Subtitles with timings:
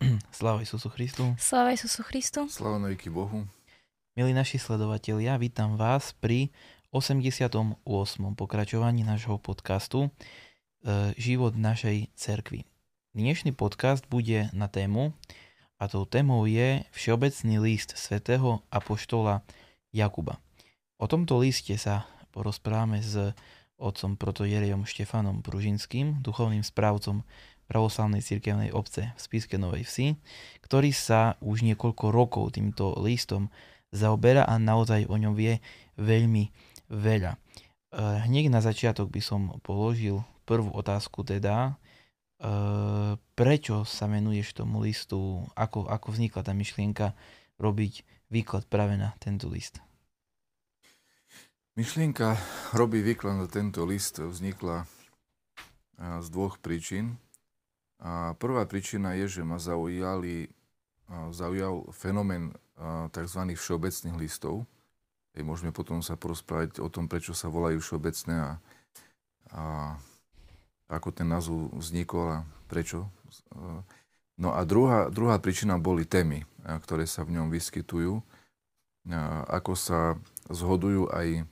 [0.32, 1.36] Sláva Isusu Christu.
[1.36, 2.48] Sláva Isusu Christu.
[2.48, 3.44] Sláva na Bohu.
[4.16, 6.48] Milí naši sledovatelia, vítam vás pri
[6.88, 7.84] 88.
[8.34, 12.64] pokračovaní nášho podcastu e, Život našej cerkvi.
[13.12, 15.12] Dnešný podcast bude na tému
[15.76, 19.44] a tou témou je Všeobecný list svätého Apoštola
[19.92, 20.40] Jakuba.
[20.96, 23.36] O tomto liste sa porozprávame s
[23.76, 27.24] otcom protojerejom Štefanom Pružinským, duchovným správcom
[27.70, 30.18] pravoslavnej cirkevnej obce v Spiske Novej Vsi,
[30.66, 33.46] ktorý sa už niekoľko rokov týmto listom
[33.94, 35.62] zaoberá a naozaj o ňom vie
[35.94, 36.50] veľmi
[36.90, 37.38] veľa.
[37.90, 41.74] Eh, hneď na začiatok by som položil prvú otázku teda,
[42.38, 47.18] eh, prečo sa menuješ tomu listu, ako, ako vznikla tá myšlienka
[47.58, 49.82] robiť výklad práve na tento list?
[51.74, 52.38] Myšlienka
[52.74, 54.86] robiť výklad na tento list vznikla
[55.98, 57.18] eh, z dvoch príčin.
[58.00, 60.48] A prvá príčina je, že ma zaujali,
[61.36, 62.56] zaujal fenomén
[63.12, 63.40] tzv.
[63.52, 64.64] všeobecných listov.
[65.36, 68.50] Môžeme potom sa porozprávať o tom, prečo sa volajú všeobecné a,
[69.52, 69.62] a
[70.90, 73.06] ako ten názov vznikol a prečo.
[74.40, 78.24] No a druhá, druhá príčina boli témy, ktoré sa v ňom vyskytujú.
[79.46, 80.16] Ako sa
[80.48, 81.44] zhodujú aj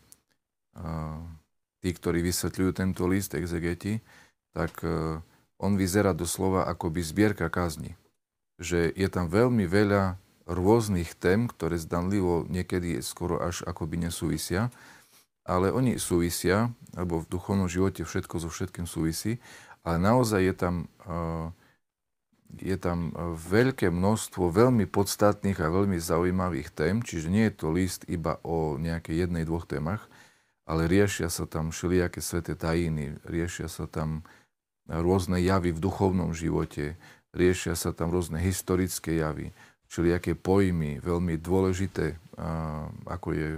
[1.84, 4.00] tí, ktorí vysvetľujú tento list, exegeti,
[4.56, 4.80] tak
[5.58, 7.98] on vyzerá doslova ako by zbierka kazni.
[8.62, 14.72] Že je tam veľmi veľa rôznych tém, ktoré zdanlivo niekedy skoro až akoby nesúvisia,
[15.44, 19.40] ale oni súvisia, alebo v duchovnom živote všetko so všetkým súvisí,
[19.84, 20.74] ale naozaj je tam,
[22.60, 28.04] je tam veľké množstvo veľmi podstatných a veľmi zaujímavých tém, čiže nie je to list
[28.08, 30.08] iba o nejakej jednej, dvoch témach,
[30.68, 34.24] ale riešia sa tam všelijaké sveté tajiny, riešia sa tam
[34.88, 36.96] rôzne javy v duchovnom živote,
[37.36, 39.52] riešia sa tam rôzne historické javy,
[39.88, 42.16] aké pojmy, veľmi dôležité,
[43.04, 43.48] ako je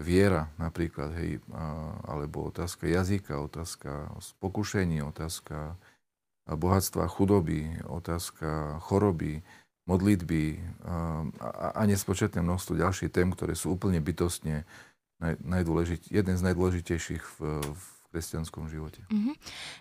[0.00, 1.44] viera napríklad, hej,
[2.08, 4.08] alebo otázka jazyka, otázka
[4.40, 5.76] pokušení, otázka
[6.48, 9.44] bohatstva chudoby, otázka choroby,
[9.86, 14.64] modlitby a, nespočetné množstvo ďalších tém, ktoré sú úplne bytostne
[16.10, 19.00] jeden z najdôležitejších v, v kresťanskom živote.
[19.08, 19.32] Uh-huh.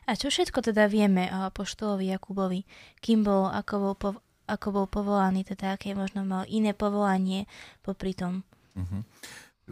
[0.08, 2.64] A čo všetko teda vieme o poštolovi Jakubovi?
[3.04, 4.10] Kým bol, ako bol, po,
[4.48, 7.44] ako bol povolaný, teda aké možno mal iné povolanie
[7.84, 8.48] popri tom?
[8.80, 9.04] Uh-huh.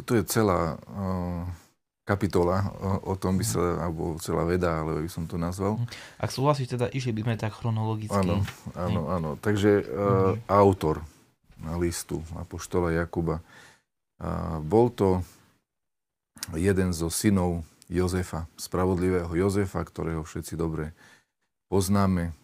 [0.04, 1.48] To je celá uh,
[2.04, 3.84] kapitola, o, o tom by sa, uh-huh.
[3.88, 5.80] alebo celá veda, ale by som to nazval.
[5.80, 6.20] Uh-huh.
[6.20, 8.12] Ak súhlasíš, teda išli by sme tak chronologicky.
[8.12, 8.44] Áno,
[8.76, 9.30] áno, áno.
[9.40, 10.36] Takže uh, uh-huh.
[10.52, 11.00] autor
[11.80, 13.40] listu Apoštola Jakuba.
[14.20, 15.24] Uh, bol to
[16.56, 20.94] jeden zo synov Jozefa, spravodlivého Jozefa, ktorého všetci dobre
[21.74, 22.38] poznáme,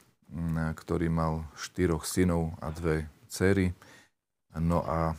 [0.73, 3.77] ktorý mal štyroch synov a dve cery.
[4.57, 5.13] No a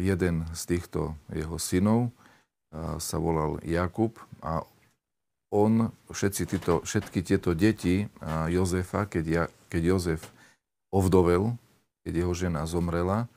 [0.00, 2.08] jeden z týchto jeho synov
[2.96, 4.64] sa volal Jakub a
[5.52, 8.08] on, všetci títo, všetky tieto deti
[8.48, 10.22] Jozefa, keď, ja, keď Jozef
[10.88, 11.54] ovdovel,
[12.02, 13.28] keď jeho žena zomrela,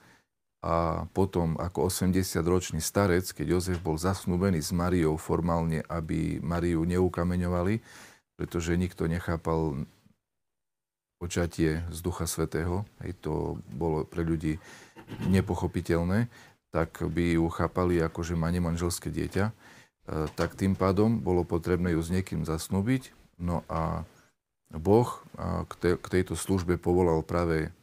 [0.60, 7.80] a potom ako 80-ročný starec, keď Jozef bol zasnúbený s Mariou formálne, aby Mariu neukameňovali,
[8.36, 9.88] pretože nikto nechápal
[11.20, 14.60] počatie z Ducha Svetého, hej, to bolo pre ľudí
[15.28, 16.28] nepochopiteľné,
[16.72, 19.46] tak by ju chápali ako, že má nemanželské dieťa.
[19.50, 19.54] E,
[20.36, 23.12] tak tým pádom bolo potrebné ju s niekým zasnúbiť.
[23.40, 24.04] No a
[24.70, 25.10] Boh
[25.66, 27.74] k, tejto službe povolal práve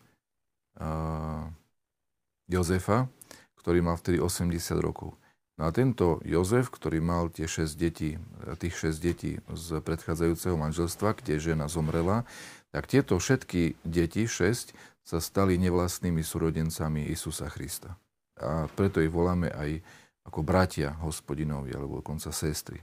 [2.47, 3.11] Jozefa,
[3.59, 5.19] ktorý mal vtedy 80 rokov.
[5.57, 8.21] No a tento Jozef, ktorý mal tie 6 detí,
[8.61, 12.29] tých 6 detí z predchádzajúceho manželstva, kde žena zomrela,
[12.71, 14.77] tak tieto všetky deti, 6,
[15.07, 17.97] sa stali nevlastnými súrodencami Isusa Krista.
[18.37, 19.81] A preto ich voláme aj
[20.29, 22.83] ako bratia hospodinovi, alebo dokonca sestry.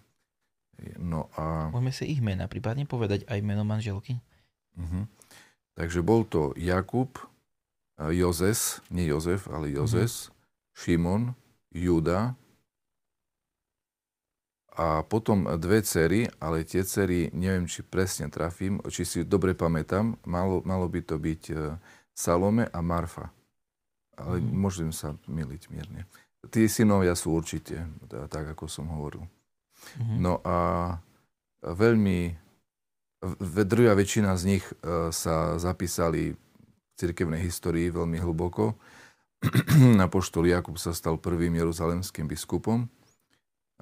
[0.97, 1.69] No a...
[1.69, 4.17] Môžeme si ich mena prípadne povedať aj meno manželky?
[4.79, 5.05] Uh-huh.
[5.77, 7.13] Takže bol to Jakub,
[7.99, 9.69] Jozes, nie Jozef, ale.
[9.69, 10.33] Jozes, mm-hmm.
[10.73, 11.23] Šimon,
[11.73, 12.33] Juda
[14.73, 20.17] a potom dve cery, ale tie cery, neviem, či presne trafím, či si dobre pamätám,
[20.25, 21.55] malo, malo by to byť e,
[22.09, 23.29] Salome a Marfa.
[24.17, 24.49] Ale mm.
[24.49, 26.09] môžem sa miliť mierne.
[26.49, 29.29] Tí synovia sú určite, tak ako som hovoril.
[30.01, 30.17] Mm-hmm.
[30.17, 30.57] No a
[31.61, 32.33] veľmi,
[33.69, 36.33] druhá väčšina z nich e, sa zapísali
[37.03, 38.79] cirkevnej histórii veľmi hlboko.
[40.07, 42.87] Apoštol Jakub sa stal prvým jeruzalemským biskupom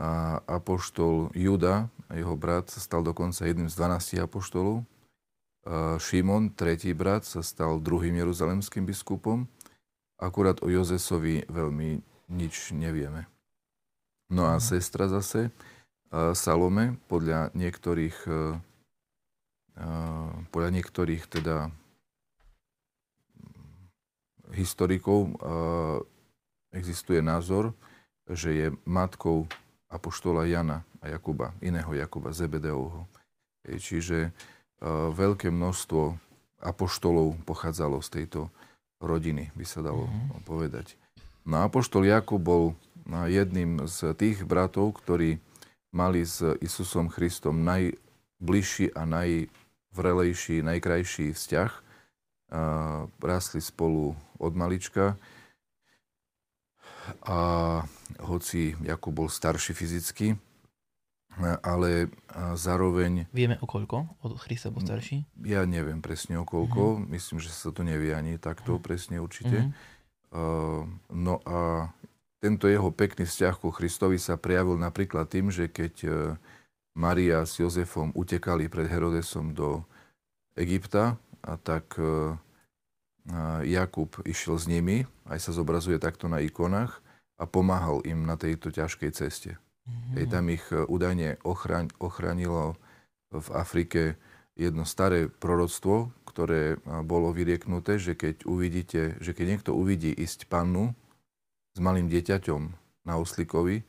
[0.01, 4.81] a apoštol Juda, jeho brat, sa stal dokonca jedným z 12 apoštolov.
[6.01, 9.45] Šimon, tretí brat, sa stal druhým jeruzalemským biskupom.
[10.17, 12.01] Akurát o Jozesovi veľmi
[12.33, 13.29] nič nevieme.
[14.33, 15.53] No a sestra zase,
[16.11, 18.17] Salome, podľa niektorých,
[20.49, 21.69] podľa niektorých teda
[24.53, 25.35] historikov
[26.71, 27.75] existuje názor,
[28.31, 29.47] že je matkou
[29.91, 33.07] apoštola Jana a Jakuba, iného Jakuba, Zebedeovho.
[33.67, 34.31] Čiže
[35.11, 36.15] veľké množstvo
[36.61, 38.53] apoštolov pochádzalo z tejto
[39.01, 40.45] rodiny, by sa dalo mm-hmm.
[40.45, 40.95] povedať.
[41.41, 42.77] No apoštol Jakub bol
[43.09, 45.41] jedným z tých bratov, ktorí
[45.89, 51.71] mali s Isusom Christom najbližší a najvrelejší, najkrajší vzťah.
[53.17, 55.15] Rásli spolu od malička.
[57.25, 57.39] A
[58.21, 60.37] hoci Jakub bol starší fyzicky,
[61.65, 62.11] ale
[62.53, 63.25] zároveň...
[63.33, 65.25] Vieme o koľko od Christa bol starší?
[65.41, 67.01] Ja neviem presne o koľko.
[67.01, 67.09] Mm-hmm.
[67.09, 68.85] Myslím, že sa to nevie ani takto mm-hmm.
[68.85, 69.71] presne určite.
[69.71, 70.87] Mm-hmm.
[71.11, 71.89] No a
[72.41, 76.09] tento jeho pekný vzťah ku Christovi sa prejavil napríklad tým, že keď e,
[76.97, 79.85] Maria s Jozefom utekali pred Herodesom do
[80.57, 82.37] Egypta, a tak uh,
[83.65, 87.01] Jakub išiel s nimi, aj sa zobrazuje takto na ikonách,
[87.41, 89.57] a pomáhal im na tejto ťažkej ceste.
[89.57, 90.13] Mm-hmm.
[90.13, 92.77] Hej, tam ich e, údajne ochraň, ochránilo
[93.33, 94.21] v Afrike
[94.53, 100.45] jedno staré proroctvo, ktoré e, bolo vyrieknuté, že keď uvidíte, že keď niekto uvidí ísť
[100.45, 100.93] pannu
[101.73, 102.61] s malým dieťaťom
[103.09, 103.81] na oslikovi,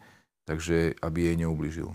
[0.49, 1.92] takže aby jej neubližil.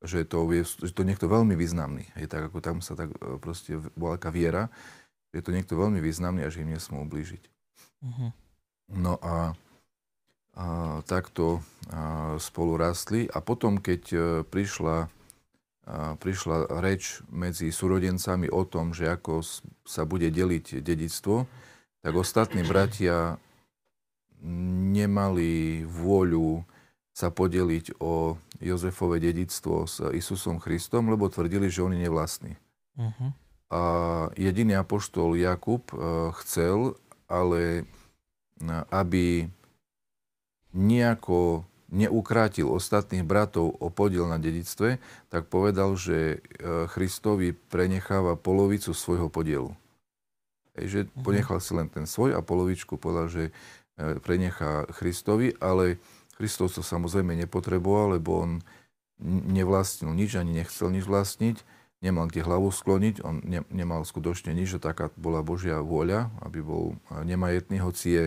[0.00, 2.06] Že to je že to niekto veľmi významný.
[2.16, 4.70] Je tak, ako tam sa tak e, proste bola taká viera,
[5.30, 7.42] je to niekto veľmi významný a že im nesmú ublížiť.
[8.02, 8.30] Uh-huh.
[8.90, 9.54] No a,
[10.58, 10.66] a
[11.06, 13.30] takto a, spolu rastli.
[13.30, 15.08] A potom, keď a, e, prišla, a,
[16.18, 19.46] prišla reč medzi súrodencami o tom, že ako
[19.86, 21.46] sa bude deliť dedictvo,
[22.00, 23.38] tak ostatní bratia
[24.90, 26.64] nemali vôľu
[27.12, 32.52] sa podeliť o Jozefové dedictvo s Isusom Christom, lebo tvrdili, že on je nevlastný.
[32.96, 33.30] Uh-huh.
[33.70, 33.82] A
[34.34, 35.94] jediný apoštol Jakub e,
[36.42, 36.98] chcel,
[37.30, 37.82] ale e,
[38.90, 39.46] aby
[40.74, 44.98] nejako neukrátil ostatných bratov o podiel na dedictve,
[45.30, 49.70] tak povedal, že e, Christovi prenecháva polovicu svojho podielu.
[50.74, 51.22] Ej, že uh-huh.
[51.22, 53.54] ponechal si len ten svoj a polovičku povedal, že
[54.00, 56.00] prenechá Christovi, ale
[56.40, 58.52] Christos to samozrejme nepotreboval, lebo on
[59.52, 61.60] nevlastnil nič, ani nechcel nič vlastniť
[62.00, 66.64] nemal kde hlavu skloniť, on ne, nemal skutočne nič, že taká bola Božia vôľa, aby
[66.64, 68.24] bol nemajetný, hoci je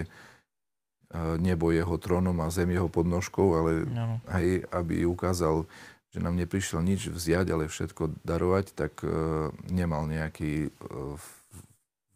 [1.38, 4.18] nebo jeho trónom a zem jeho podnožkou, ale no.
[4.30, 5.70] aj aby ukázal,
[6.10, 11.18] že nám neprišiel nič vziať, ale všetko darovať, tak uh, nemal nejaký uh,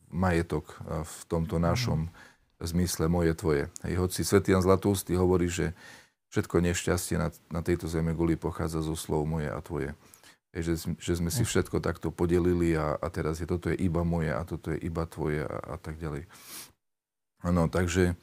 [0.09, 2.11] majetok uh, v tomto našom no.
[2.61, 3.63] zmysle moje tvoje.
[3.85, 5.77] Hej, hoci Svetý Jan Zlatústy hovorí, že
[6.33, 9.93] všetko nešťastie na, na tejto zeme guli pochádza zo slov moje a tvoje.
[10.55, 14.31] Že, že sme si všetko takto podelili a, a teraz je toto je iba moje
[14.31, 16.25] a toto je iba tvoje a, a tak ďalej.
[17.45, 18.17] Áno, takže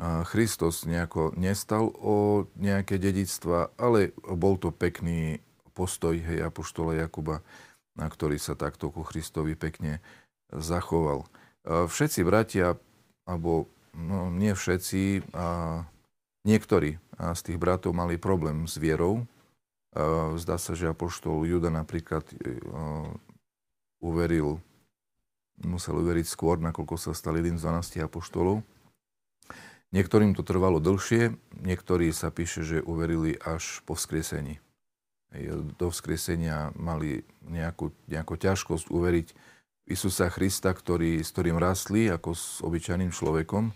[0.00, 5.44] Christos nejako nestal o nejaké dedictva, ale bol to pekný
[5.76, 7.44] postoj hej, Apoštola Jakuba,
[7.92, 10.00] na ktorý sa takto ku Christovi pekne
[10.48, 11.28] zachoval.
[11.68, 12.80] Všetci bratia,
[13.28, 15.84] alebo no, nie všetci, a
[16.48, 19.28] niektorí z tých bratov mali problém s vierou,
[20.38, 22.62] Zdá sa, že apoštol Juda napríklad e,
[23.98, 24.62] uveril,
[25.58, 28.62] musel uveriť skôr, nakoľko sa stal jedným z 12 apoštolov.
[29.90, 34.62] Niektorým to trvalo dlhšie, niektorí sa píše, že uverili až po vzkriesení.
[35.74, 39.28] Do vzkriesenia mali nejakú, nejakú ťažkosť uveriť
[39.90, 43.74] Isusa Krista, ktorý, s ktorým rastli ako s obyčajným človekom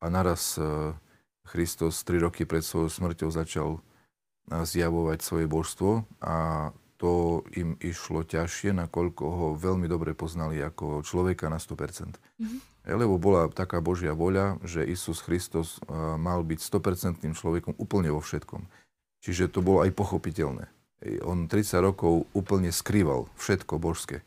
[0.00, 0.64] a naraz e,
[1.44, 3.84] Kristus tri roky pred svojou smrťou začal
[4.50, 11.50] zjavovať svoje božstvo a to im išlo ťažšie, nakoľko ho veľmi dobre poznali ako človeka
[11.50, 12.16] na 100%.
[12.16, 12.60] Mm-hmm.
[12.84, 15.80] Lebo bola taká Božia voľa, že Isus Kristus
[16.20, 18.68] mal byť 100% človekom úplne vo všetkom.
[19.24, 20.68] Čiže to bolo aj pochopiteľné.
[21.24, 24.20] On 30 rokov úplne skrýval všetko božské.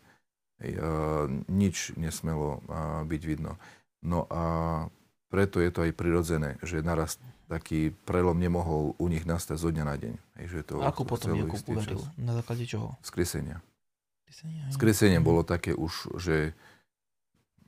[1.49, 2.65] Nič nesmelo
[3.05, 3.61] byť vidno.
[4.01, 4.43] No a
[5.29, 9.83] preto je to aj prirodzené, že naraz taký prelom nemohol u nich nastať zo dňa
[9.87, 10.13] na deň.
[10.39, 12.03] Hej, že to Ako potom Jakub uveril?
[12.19, 12.99] Na základe čoho?
[12.99, 13.63] Skresenia.
[14.75, 16.51] Skresenie bolo také už, že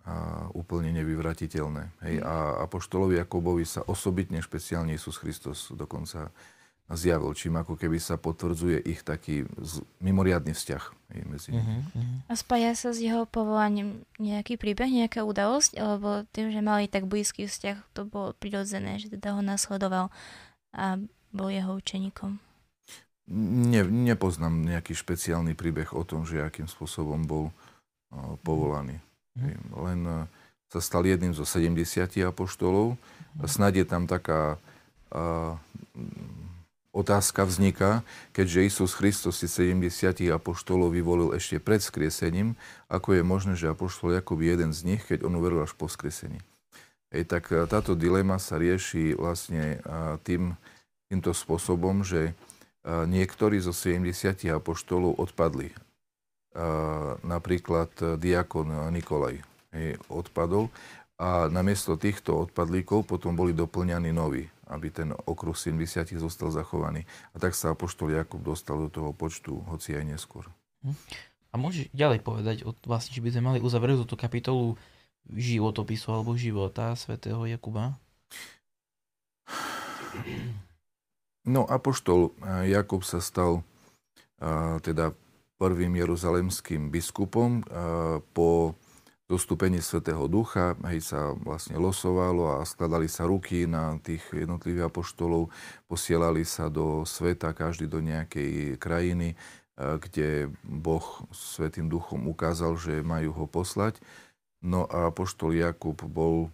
[0.03, 1.83] a, úplne nevyvratiteľné.
[2.03, 2.23] Hej, mm.
[2.27, 2.35] a
[2.67, 6.29] Apoštolovi Jakobovi sa osobitne špeciálne Isus Kristus dokonca
[6.97, 10.83] zjavil, čím ako keby sa potvrdzuje ich taký z, mimoriadný vzťah
[11.29, 11.85] medzi nimi.
[11.85, 16.89] Uh-huh, A spája sa s jeho povolaním nejaký príbeh, nejaká udalosť, alebo tým, že mali
[16.89, 20.09] tak blízky vzťah, to bolo prirodzené, že teda ho nasledoval
[20.73, 20.97] a
[21.29, 22.41] bol jeho učeníkom.
[23.29, 28.97] Ne, nepoznám nejaký špeciálny príbeh o tom, že akým spôsobom bol uh, povolaný.
[29.37, 29.85] Uh-huh.
[29.85, 30.25] Len uh,
[30.73, 31.77] sa stal jedným zo 70
[32.25, 32.97] apoštolov.
[32.97, 33.45] Uh-huh.
[33.45, 34.57] Snad je tam taká
[35.13, 35.53] uh,
[36.99, 38.03] otázka vzniká,
[38.35, 39.87] keďže Isus Kristus si 70
[40.35, 42.59] apoštolov vyvolil ešte pred skriesením,
[42.91, 45.87] ako je možné, že apoštol Jakub je jeden z nich, keď on uveril až po
[45.87, 46.43] skriesení.
[47.09, 50.53] Ej, tak e, táto dilema sa rieši vlastne e, tým,
[51.09, 52.33] týmto spôsobom, že e,
[53.07, 55.71] niektorí zo 70 apoštolov odpadli.
[57.29, 59.37] Napríklad diakon Nikolaj
[60.09, 60.73] odpadol
[61.21, 67.09] a namiesto týchto odpadlíkov potom boli doplňaní noví aby ten okruh 70 zostal zachovaný.
[67.33, 70.45] A tak sa Apoštol Jakub dostal do toho počtu, hoci aj neskôr.
[70.85, 70.95] Hm.
[71.49, 72.55] A môžeš ďalej povedať,
[72.85, 74.77] vlastne, či by sme mali uzavrieť túto kapitolu
[75.33, 77.97] životopisu alebo života svätého Jakuba?
[81.49, 83.65] No, Apoštol eh, Jakub sa stal
[84.37, 85.17] a, eh, teda
[85.59, 88.77] prvým jeruzalemským biskupom a, eh, po
[89.29, 95.53] dostúpenie Svetého Ducha, hej, sa vlastne losovalo a skladali sa ruky na tých jednotlivých apoštolov,
[95.85, 99.37] posielali sa do sveta, každý do nejakej krajiny,
[99.77, 104.01] kde Boh Svetým Duchom ukázal, že majú ho poslať.
[104.59, 106.49] No a apoštol Jakub bol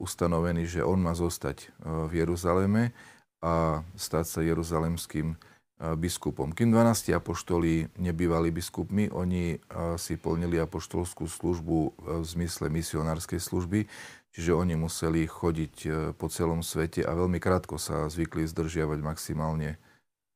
[0.00, 2.96] ustanovený, že on má zostať v Jeruzaleme
[3.44, 5.36] a stať sa jeruzalemským
[5.80, 6.52] biskupom.
[6.52, 9.56] Kým 12 apoštoli nebývali biskupmi, oni
[9.96, 13.88] si plnili apoštolskú službu v zmysle misionárskej služby,
[14.36, 15.74] čiže oni museli chodiť
[16.20, 19.80] po celom svete a veľmi krátko sa zvykli zdržiavať maximálne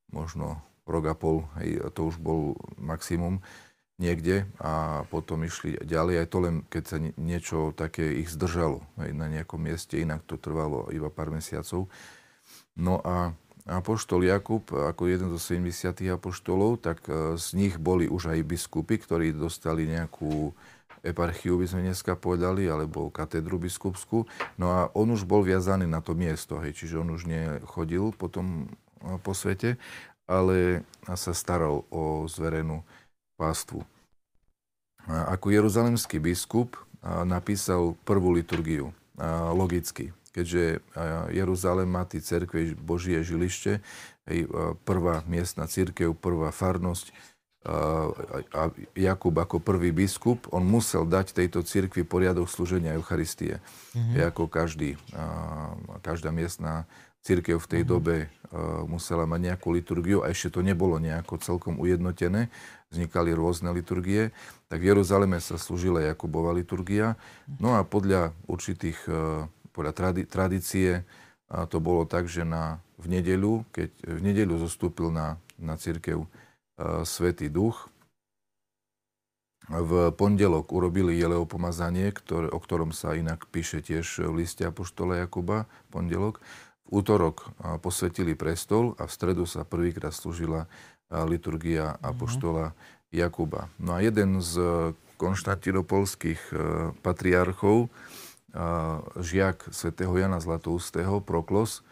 [0.08, 3.44] možno rok a pol, hej, to už bol maximum
[4.00, 6.24] niekde a potom išli ďalej.
[6.24, 10.40] Aj to len, keď sa niečo také ich zdržalo hej, na nejakom mieste, inak to
[10.40, 11.86] trvalo iba pár mesiacov.
[12.74, 13.32] No a
[13.64, 19.00] apoštol Jakub ako jeden zo 70 apoštolov, tak e, z nich boli už aj biskupy,
[19.00, 20.52] ktorí dostali nejakú
[21.04, 24.24] eparchiu, by sme dneska povedali, alebo katedru biskupskú.
[24.60, 28.68] No a on už bol viazaný na to miesto, hej, čiže on už nechodil potom
[29.00, 29.80] e, po svete,
[30.24, 32.80] ale sa staral o zverenú
[33.36, 33.84] pástvu.
[35.04, 38.96] Ako jeruzalemský biskup napísal prvú liturgiu,
[39.52, 40.82] logicky keďže
[41.30, 43.78] Jeruzalém má tí cerkve Božie žilište,
[44.82, 47.14] prvá miestna církev, prvá farnosť,
[47.64, 53.56] a Jakub ako prvý biskup, on musel dať tejto cirkvi poriadok slúženia Eucharistie.
[53.96, 54.20] Mm-hmm.
[54.28, 55.00] Ako každý,
[56.04, 56.84] každá miestna
[57.24, 57.94] církev v tej mm-hmm.
[57.96, 58.28] dobe
[58.84, 62.52] musela mať nejakú liturgiu a ešte to nebolo nejako celkom ujednotené.
[62.92, 64.36] Vznikali rôzne liturgie.
[64.68, 67.16] Tak v Jeruzaleme sa slúžila Jakubova liturgia.
[67.48, 69.08] No a podľa určitých
[69.74, 71.02] podľa tradi- tradície
[71.50, 76.24] a to bolo tak, že na, v nedeľu, keď v nedeľu zostúpil na, na církev
[77.06, 77.86] Svetý duch.
[79.70, 85.24] V pondelok urobili jeleo pomazanie, ktoré, o ktorom sa inak píše tiež v liste Apoštola
[85.24, 86.42] Jakuba, pondelok.
[86.84, 90.66] V útorok posvetili prestol a v stredu sa prvýkrát slúžila
[91.08, 91.98] liturgia mhm.
[92.02, 92.64] Apoštola
[93.14, 93.70] Jakuba.
[93.78, 94.58] No a jeden z
[95.16, 96.50] konštantinopolských
[97.06, 97.86] patriarchov,
[99.18, 101.82] žiak svätého Jana Zlatoustého, Proklos,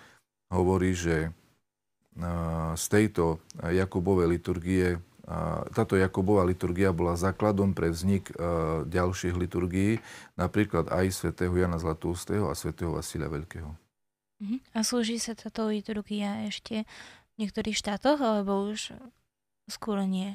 [0.49, 1.35] hovorí, že
[2.79, 5.03] z tejto Jakubovej liturgie
[5.73, 8.35] táto Jakubová liturgia bola základom pre vznik
[8.91, 10.03] ďalších liturgií,
[10.35, 13.71] napríklad aj svätého Jana Zlatoustého a svätého Vasilia Veľkého.
[14.43, 14.59] Mhm.
[14.75, 16.83] A slúži sa táto liturgia ešte
[17.39, 18.99] v niektorých štátoch, alebo už
[19.71, 20.35] skôr nie?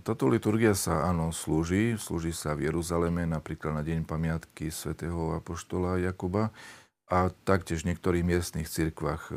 [0.00, 1.98] Táto liturgia sa, áno, slúži.
[2.00, 6.54] Slúži sa v Jeruzaleme, napríklad na Deň pamiatky svätého Apoštola Jakuba
[7.10, 9.34] a taktiež v niektorých miestnych cirkvách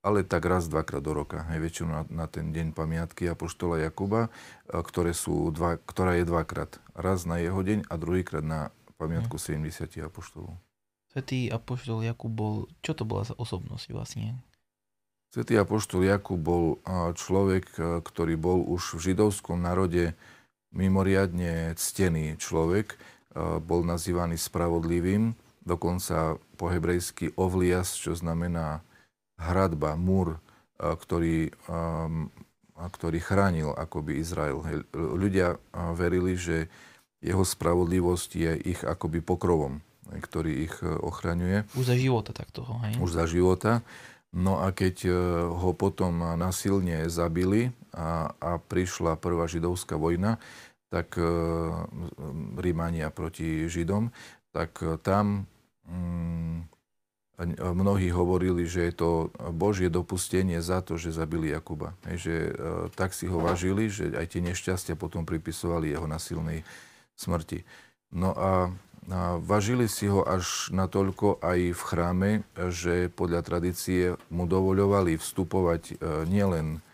[0.00, 1.44] ale tak raz, dvakrát do roka.
[1.52, 6.24] Hej, väčšinou na, na ten deň pamiatky Apoštola Jakuba, e, ktoré sú dva, ktorá je
[6.24, 6.80] dvakrát.
[6.96, 9.68] Raz na jeho deň a druhýkrát na pamiatku hmm.
[9.68, 10.56] 70 apoštolov.
[11.10, 12.54] Svetý Apoštol Jakub bol,
[12.86, 14.38] čo to bola za osobnosť vlastne?
[15.30, 16.82] Svetý Apoštol Jakub bol
[17.14, 17.70] človek,
[18.02, 20.18] ktorý bol už v židovskom národe
[20.74, 22.98] mimoriadne ctený človek.
[23.62, 28.82] Bol nazývaný spravodlivým, dokonca po hebrejsky ovlias, čo znamená
[29.38, 30.42] hradba, múr,
[30.82, 31.54] ktorý,
[32.74, 34.58] ktorý chránil akoby Izrael.
[34.90, 35.62] Ľudia
[35.94, 36.66] verili, že
[37.22, 41.68] jeho spravodlivosť je ich akoby pokrovom, ktorý ich e, ochraňuje.
[41.76, 42.96] Už za života tak toho, hej?
[42.96, 43.84] Už za života.
[44.30, 45.12] No a keď e,
[45.50, 50.38] ho potom nasilne zabili a, a prišla prvá židovská vojna,
[50.86, 51.26] tak e,
[52.58, 54.14] Rímania proti Židom,
[54.54, 55.46] tak tam
[55.86, 56.70] mm,
[57.74, 59.10] mnohí hovorili, že je to
[59.54, 61.96] Božie dopustenie za to, že zabili Jakuba.
[62.06, 62.52] Hej, že e,
[62.92, 66.62] tak si ho vážili, že aj tie nešťastia potom pripisovali jeho nasilnej
[67.16, 67.64] smrti.
[68.12, 68.74] No a,
[69.08, 72.30] a vážili si ho až natoľko aj v chráme,
[72.68, 75.94] že podľa tradície mu dovoľovali vstupovať e,
[76.28, 76.84] nielen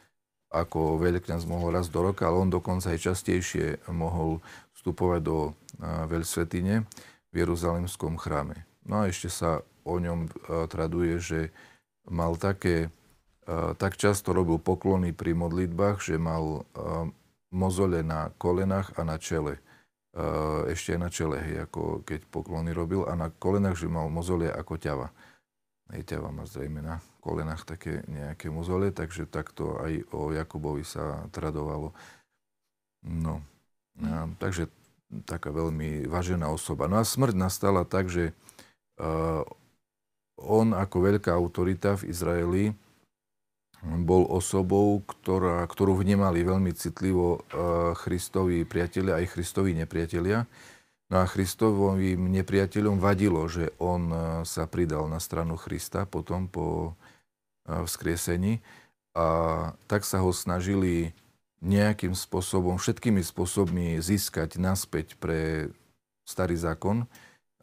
[0.54, 4.38] ako veľkňaz mohol raz do roka, ale on dokonca aj častejšie mohol
[4.78, 5.52] vstupovať do e,
[6.06, 6.86] veľsvetine
[7.30, 8.62] v Jeruzalemskom chráme.
[8.86, 10.30] No a ešte sa o ňom e,
[10.70, 11.40] traduje, že
[12.06, 12.94] mal také,
[13.82, 16.62] tak často robil poklony pri modlitbách, že mal
[17.50, 19.58] mozole na kolenách a na čele.
[20.72, 23.04] Ešte aj na čele, hej, ako keď poklony robil.
[23.04, 25.12] A na kolenách, že mal mozole ako ťava.
[25.92, 31.28] Hej, ťava má zrejme na kolenách také nejaké mozole, takže takto aj o Jakubovi sa
[31.30, 31.92] tradovalo.
[33.04, 33.44] No,
[34.02, 34.72] a, takže
[35.28, 36.88] taká veľmi vážená osoba.
[36.88, 38.32] No a smrť nastala tak, že
[38.98, 39.44] uh,
[40.40, 42.64] on ako veľká autorita v Izraeli
[43.84, 47.42] bol osobou, ktorá, ktorú vnímali veľmi citlivo eh,
[47.94, 50.48] Christovi priatelia aj Christovi nepriatelia.
[51.06, 56.96] No a Christovým nepriateľom vadilo, že on eh, sa pridal na stranu Krista potom po
[57.68, 58.58] eh, vzkriesení
[59.16, 59.26] a
[59.88, 61.16] tak sa ho snažili
[61.64, 65.72] nejakým spôsobom, všetkými spôsobmi získať naspäť pre
[66.28, 67.08] starý zákon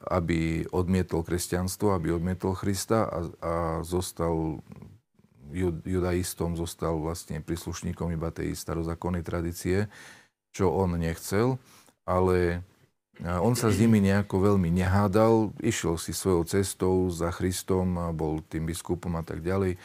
[0.04, 3.54] aby odmietol kresťanstvo, aby odmietol Krista a, a
[3.88, 4.60] zostal
[5.86, 9.86] judaistom, zostal vlastne príslušníkom iba tej starozákonnej tradície,
[10.50, 11.62] čo on nechcel,
[12.04, 12.66] ale
[13.22, 18.42] on sa s nimi nejako veľmi nehádal, išiel si svojou cestou za Kristom a bol
[18.50, 19.78] tým biskupom a tak ďalej,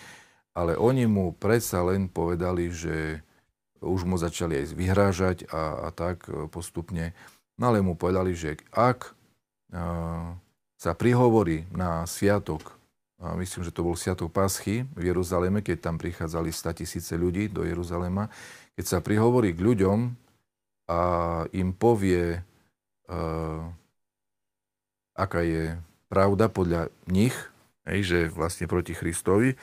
[0.56, 3.20] ale oni mu predsa len povedali, že
[3.84, 7.12] už mu začali aj vyhrážať a, a tak postupne,
[7.60, 9.12] no ale mu povedali, že ak
[10.78, 12.77] sa prihovorí na sviatok,
[13.18, 17.66] myslím, že to bol sviatok Paschy v Jeruzaleme, keď tam prichádzali 100 tisíce ľudí do
[17.66, 18.30] Jeruzalema,
[18.78, 19.98] keď sa prihovorí k ľuďom
[20.88, 21.00] a
[21.50, 22.38] im povie,
[25.18, 25.74] aká je
[26.06, 27.34] pravda podľa nich,
[27.84, 29.58] že vlastne proti Christovi,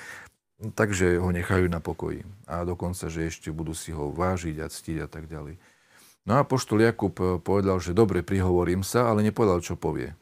[0.76, 2.28] takže ho nechajú na pokoji.
[2.48, 5.56] A dokonca, že ešte budú si ho vážiť a ctiť a tak ďalej.
[6.26, 10.18] No a poštol Jakub eh, povedal, že dobre, prihovorím sa, ale nepovedal, čo povie.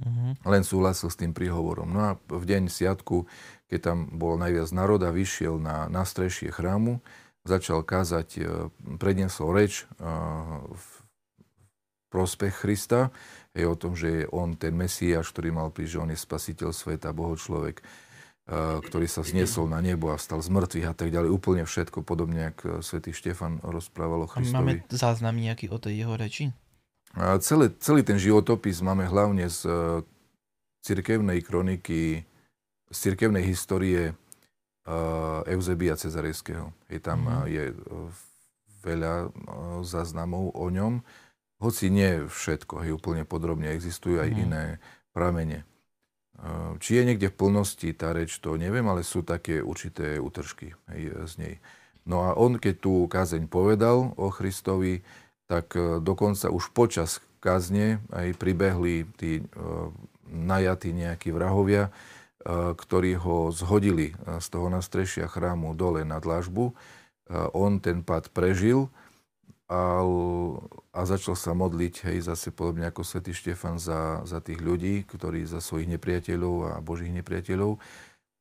[0.00, 0.32] Uh-huh.
[0.48, 1.92] Len súhlasil s tým príhovorom.
[1.92, 3.28] No a v deň sviatku,
[3.68, 7.04] keď tam bol najviac národa, vyšiel na nastrešie chrámu,
[7.44, 8.46] začal kázať, eh,
[8.96, 10.06] predniesol reč eh,
[10.72, 10.86] v
[12.08, 13.12] prospech Krista,
[13.52, 16.70] je o tom, že je on ten Mesiáš, ktorý mal prísť, že on je spasiteľ
[16.72, 17.84] sveta, Boho človek
[18.82, 21.30] ktorý sa zniesol na nebo a stal z mŕtvych a tak ďalej.
[21.30, 24.82] Úplne všetko, podobne ako svätý Štefan rozprával o Christovi.
[24.82, 26.50] Máme záznam nejaký o tej jeho reči?
[27.12, 29.72] Celé, celý ten životopis máme hlavne z e,
[30.80, 32.24] cirkevnej kroniky,
[32.92, 36.74] z cirkevnej histórie uh, Eusebia Cezarejského.
[36.92, 37.48] Je tam mm-hmm.
[37.48, 37.64] je
[38.84, 39.32] veľa
[39.80, 41.00] záznamov o ňom,
[41.62, 44.38] hoci nie všetko, hej, úplne podrobne, existujú aj mm.
[44.44, 44.64] iné
[45.14, 45.62] pramene.
[46.82, 51.14] Či je niekde v plnosti tá reč, to neviem, ale sú také určité útržky hej,
[51.30, 51.54] z nej.
[52.02, 55.06] No a on, keď tú kázeň povedal o Christovi,
[55.52, 59.44] tak dokonca už počas kázne aj pribehli tí
[60.32, 61.92] najatí nejakí vrahovia,
[62.72, 66.72] ktorí ho zhodili z toho nastrešia chrámu dole na dlažbu.
[67.52, 68.88] On ten pad prežil
[69.68, 70.00] a,
[70.96, 75.44] a začal sa modliť, hej, zase podobne ako svätý Štefan za, za tých ľudí, ktorí
[75.44, 77.76] za svojich nepriateľov a božích nepriateľov.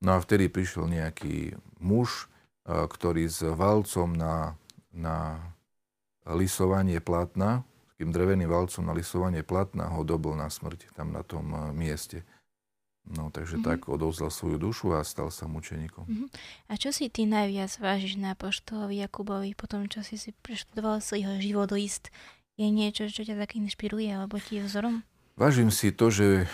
[0.02, 2.32] No a vtedy prišiel nejaký muž,
[2.66, 4.56] ktorý s valcom na,
[4.96, 5.40] na
[6.26, 11.74] lisovanie platna, takým dreveným valcom na lisovanie platna ho dobol na smrť tam na tom
[11.74, 12.26] mieste.
[13.02, 13.70] No, takže mm-hmm.
[13.70, 16.06] tak odovzdal svoju dušu a stal sa mučeníkom.
[16.06, 16.30] Mm-hmm.
[16.70, 21.02] A čo si ty najviac vážiš na poštolovi Jakubovi po tom, čo si si preštudoval
[21.02, 21.34] si jeho?
[22.62, 25.02] Je niečo, čo ťa tak inšpiruje alebo ti je vzorom?
[25.34, 26.48] Vážim si to, že e,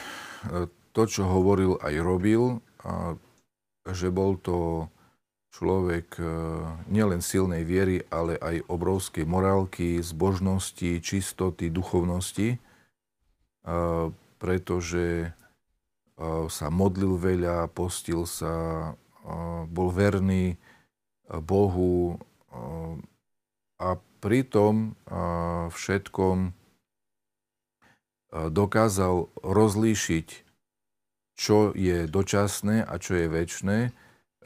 [0.95, 3.15] to, čo hovoril, aj robil, a
[3.91, 4.87] že bol to
[5.57, 6.23] človek e,
[6.93, 12.61] nielen silnej viery, ale aj obrovskej morálky, zbožnosti, čistoty, duchovnosti,
[14.39, 15.35] pretože
[16.47, 18.95] sa modlil veľa, postil sa,
[19.67, 20.55] bol verný
[21.27, 22.15] Bohu
[23.75, 23.89] a
[24.23, 24.95] pritom
[25.67, 26.55] všetkom
[28.31, 30.27] dokázal rozlíšiť,
[31.35, 33.77] čo je dočasné a čo je väčšné.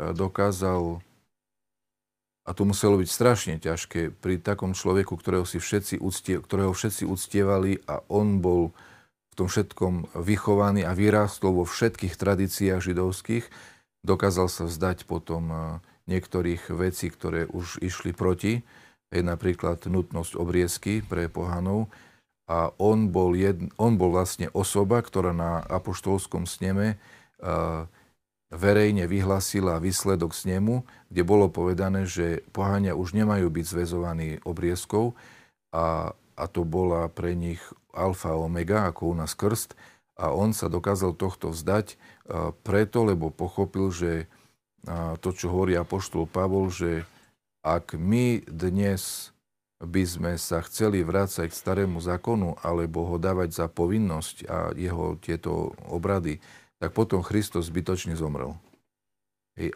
[0.01, 0.97] Dokázal,
[2.41, 7.05] a to muselo byť strašne ťažké, pri takom človeku, ktorého, si všetci uctie, ktorého všetci
[7.05, 8.73] uctievali a on bol
[9.31, 13.45] v tom všetkom vychovaný a vyrástol vo všetkých tradíciách židovských,
[14.01, 15.57] dokázal sa vzdať potom e,
[16.09, 18.65] niektorých vecí, ktoré už išli proti,
[19.13, 21.91] je napríklad nutnosť obriezky pre pohanov.
[22.51, 26.99] A on bol, jed, on bol vlastne osoba, ktorá na apoštolskom sneme
[27.39, 27.87] uh,
[28.51, 35.15] verejne vyhlasila výsledok snemu, kde bolo povedané, že pohania už nemajú byť zväzovaní obriezkou
[35.71, 37.63] a, a to bola pre nich
[37.95, 39.75] alfa omega, ako u nás krst,
[40.21, 41.97] a on sa dokázal tohto vzdať
[42.61, 44.29] preto, lebo pochopil, že
[45.17, 47.09] to, čo hovorí apoštol Pavol, že
[47.65, 49.33] ak my dnes
[49.81, 55.17] by sme sa chceli vrácať k starému zákonu alebo ho dávať za povinnosť a jeho
[55.17, 56.37] tieto obrady,
[56.81, 58.57] tak potom Kristus zbytočne zomrel.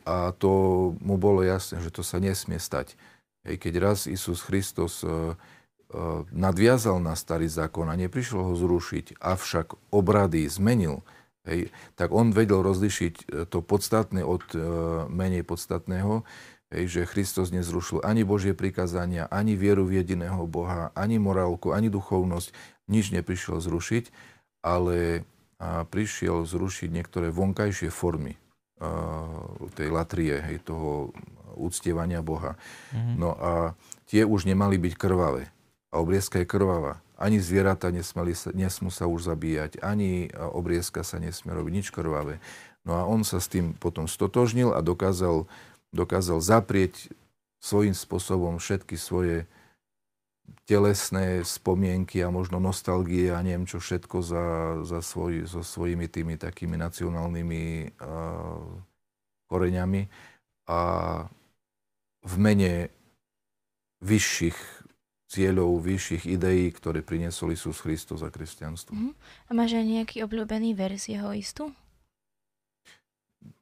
[0.09, 0.51] A to
[0.97, 2.97] mu bolo jasné, že to sa nesmie stať.
[3.45, 5.05] Keď raz Isus Kristus
[5.85, 5.97] E,
[6.33, 11.05] nadviazal na starý zákon a neprišlo ho zrušiť, avšak obrady zmenil,
[11.93, 14.57] tak on vedel rozlišiť e, to podstatné od e,
[15.07, 16.25] menej podstatného,
[16.73, 22.49] že Kristus nezrušil ani Božie prikázania, ani vieru v jediného Boha, ani morálku, ani duchovnosť,
[22.89, 24.09] nič neprišiel zrušiť,
[24.65, 25.21] ale
[25.59, 28.35] a prišiel zrušiť niektoré vonkajšie formy
[29.75, 31.15] tej latrie, hej, toho
[31.55, 32.59] uctievania Boha.
[32.91, 33.15] Mm-hmm.
[33.15, 33.51] No a
[34.11, 35.47] tie už nemali byť krvavé
[35.95, 36.99] a obriezka je krvavá.
[37.15, 42.43] Ani zvieratá nesmeli sa, nesmú sa už zabíjať, ani obriezka sa nesmie robiť, nič krvavé.
[42.83, 45.47] No a on sa s tým potom stotožnil a dokázal,
[45.95, 47.15] dokázal zaprieť
[47.63, 49.47] svojím spôsobom všetky svoje
[50.65, 54.45] telesné spomienky a možno nostalgie a neviem čo všetko za,
[54.81, 57.63] za svoj, so svojimi tými takými nacionálnymi
[58.01, 58.65] uh,
[59.45, 60.09] koreňami
[60.65, 60.79] a
[62.25, 62.89] v mene
[64.01, 64.57] vyšších
[65.29, 68.93] cieľov, vyšších ideí, ktoré priniesol Isus Kristus a kresťanstvo.
[68.93, 69.13] Uh-huh.
[69.49, 71.69] A máš aj nejaký obľúbený vers jeho istu?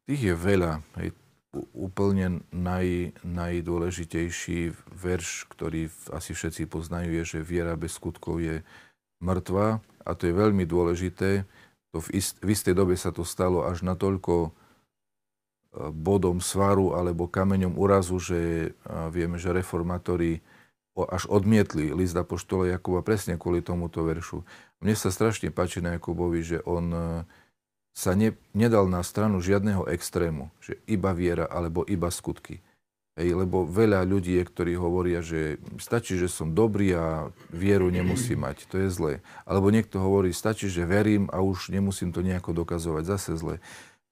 [0.08, 0.84] Tých je veľa.
[1.00, 1.16] Hej.
[1.54, 8.66] Úplne naj, najdôležitejší verš, ktorý asi všetci poznajú, je, že viera bez skutkov je
[9.22, 9.86] mŕtva.
[10.02, 11.46] A to je veľmi dôležité.
[11.94, 14.52] To v, ist, v istej dobe sa to stalo až natoľko e,
[15.94, 18.74] bodom svaru alebo kameňom úrazu, že
[19.14, 20.42] vieme, že reformátori
[20.94, 24.46] až odmietli list Apoštola Jakuba presne kvôli tomuto veršu.
[24.78, 27.02] Mne sa strašne páči na Jakubovi, že on e,
[27.94, 32.60] sa ne, nedal na stranu žiadneho extrému, že iba viera alebo iba skutky.
[33.14, 38.66] Hej, lebo veľa ľudí ktorí hovoria, že stačí, že som dobrý a vieru nemusím mať.
[38.74, 39.14] To je zlé.
[39.46, 43.06] Alebo niekto hovorí, stačí, že verím a už nemusím to nejako dokazovať.
[43.06, 43.62] Zase zlé.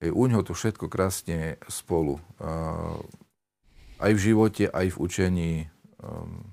[0.05, 2.21] Hej, u ňoho to všetko krásne spolu.
[3.97, 5.51] Aj v živote, aj v učení
[5.97, 6.45] um,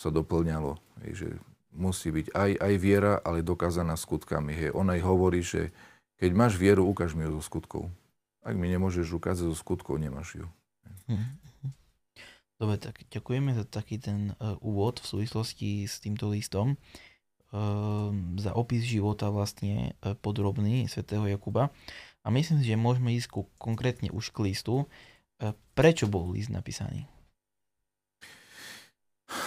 [0.00, 0.80] sa doplňalo.
[1.04, 1.28] Hej, že
[1.76, 4.56] musí byť aj, aj viera, ale dokázaná skutkami.
[4.56, 4.70] Hej.
[4.72, 5.76] On aj hovorí, že
[6.16, 7.92] keď máš vieru, ukáž mi ju zo skutkov.
[8.46, 10.46] Ak mi nemôžeš ukázať zo skutkov, nemáš ju.
[12.56, 16.80] Dobre, tak ďakujeme za taký ten uh, úvod v súvislosti s týmto listom,
[17.52, 18.08] uh,
[18.40, 21.68] za opis života vlastne uh, podrobný svätého Jakuba.
[22.24, 24.88] A myslím si, že môžeme ísť ku, konkrétne už k listu.
[25.36, 27.04] Uh, prečo bol list napísaný?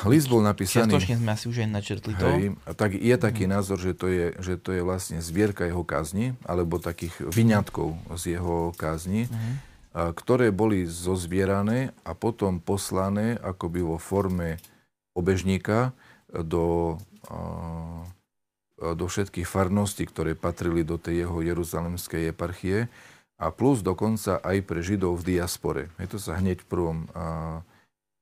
[0.03, 0.91] List bol napísaný...
[0.91, 2.27] Čiastočne sme asi už aj načrtli to.
[2.27, 3.51] Hej, a tak je taký mm.
[3.51, 8.39] názor, že to je, že to je vlastne zbierka jeho kázni, alebo takých vyňatkov z
[8.39, 9.31] jeho kázni.
[9.31, 14.61] Mm ktoré boli zozbierané a potom poslané akoby vo forme
[15.17, 15.97] obežníka
[16.29, 16.97] do,
[18.77, 22.85] do všetkých farností, ktoré patrili do tej jeho jeruzalemskej eparchie
[23.41, 25.83] a plus dokonca aj pre Židov v diaspore.
[25.97, 26.99] Je to sa hneď v prvom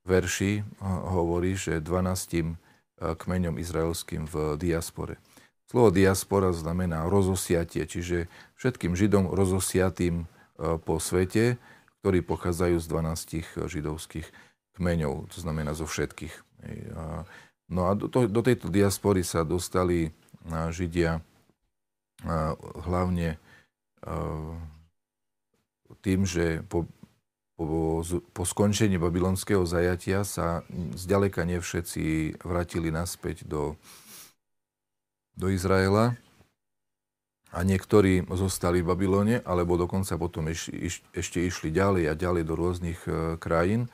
[0.08, 2.56] verši hovorí, že 12
[2.98, 5.20] kmeňom izraelským v diaspore.
[5.68, 10.24] Slovo diaspora znamená rozosiatie, čiže všetkým Židom rozosiatým
[10.58, 11.54] E, po svete,
[12.02, 14.26] ktorí pochádzajú z 12 židovských
[14.74, 16.34] kmeňov, to znamená zo všetkých.
[17.70, 20.10] No a do, do tejto diaspory sa dostali
[20.46, 21.22] Židia
[22.86, 23.38] hlavne
[26.02, 26.86] tým, že po,
[27.58, 30.62] po, po skončení babylonského zajatia sa
[30.94, 33.74] zďaleka nevšetci vrátili naspäť do,
[35.34, 36.14] do Izraela,
[37.48, 42.44] a niektorí zostali v Babylone, alebo dokonca potom iš, iš, ešte išli ďalej a ďalej
[42.44, 43.88] do rôznych e, krajín.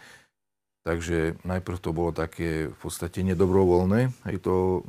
[0.84, 4.84] Takže najprv to bolo také v podstate nedobrovoľné, aj to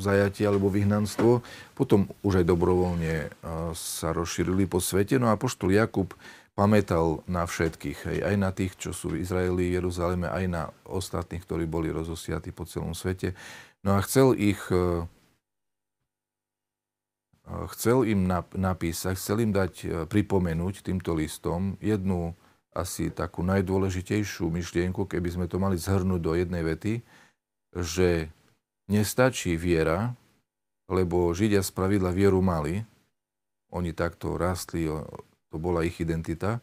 [0.00, 1.44] zajatie alebo vyhnanstvo.
[1.76, 3.28] Potom už aj dobrovoľne e,
[3.74, 5.18] sa rozšírili po svete.
[5.18, 6.14] No a poštol Jakub
[6.54, 11.42] pamätal na všetkých, aj, aj na tých, čo sú v Izraeli, Jeruzaleme, aj na ostatných,
[11.42, 13.34] ktorí boli rozosiatí po celom svete.
[13.82, 15.04] No a chcel ich e,
[17.74, 22.32] chcel im napísať, chcel im dať e, pripomenúť týmto listom jednu
[22.74, 26.94] asi takú najdôležitejšiu myšlienku, keby sme to mali zhrnúť do jednej vety,
[27.74, 28.30] že
[28.90, 30.14] nestačí viera,
[30.90, 32.82] lebo Židia z pravidla vieru mali,
[33.70, 34.90] oni takto rastli,
[35.54, 36.58] to bola ich identita,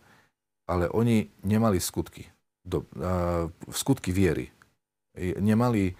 [0.68, 2.28] ale oni nemali skutky,
[2.60, 4.52] do, a, skutky viery.
[5.40, 5.96] Nemali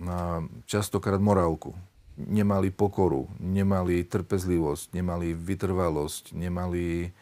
[0.00, 1.76] a, častokrát morálku
[2.16, 7.12] nemali pokoru, nemali trpezlivosť, nemali vytrvalosť, nemali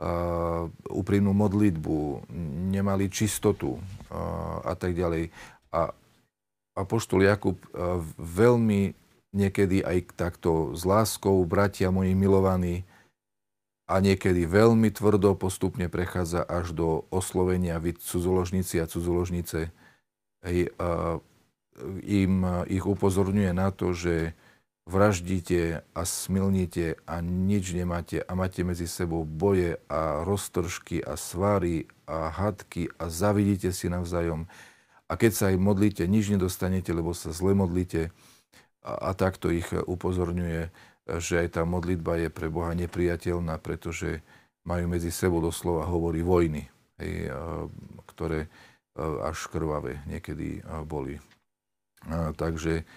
[0.00, 2.24] uh, úprimnú modlitbu,
[2.72, 5.28] nemali čistotu uh, a tak ďalej.
[5.76, 5.92] A
[6.74, 8.96] Apoštol Jakub uh, veľmi
[9.36, 12.88] niekedy aj takto s láskou, bratia moji milovaní,
[13.84, 19.68] a niekedy veľmi tvrdo postupne prechádza až do oslovenia vy cudzoložníci a cudzoložnice.
[20.44, 21.20] Hej, uh,
[22.04, 24.32] im ich upozorňuje na to, že
[24.84, 31.88] vraždíte a smilníte a nič nemáte a máte medzi sebou boje a roztržky a svary
[32.04, 34.44] a hadky a zavidíte si navzájom.
[35.08, 38.12] A keď sa aj modlíte, nič nedostanete, lebo sa zle modlíte.
[38.84, 40.68] A, a takto ich upozorňuje,
[41.04, 44.24] že aj tá modlitba je pre Boha nepriateľná, pretože
[44.64, 46.64] majú medzi sebou doslova hovorí vojny,
[46.96, 47.28] hej,
[48.08, 48.48] ktoré
[49.20, 51.20] až krvavé niekedy boli.
[52.40, 52.88] Takže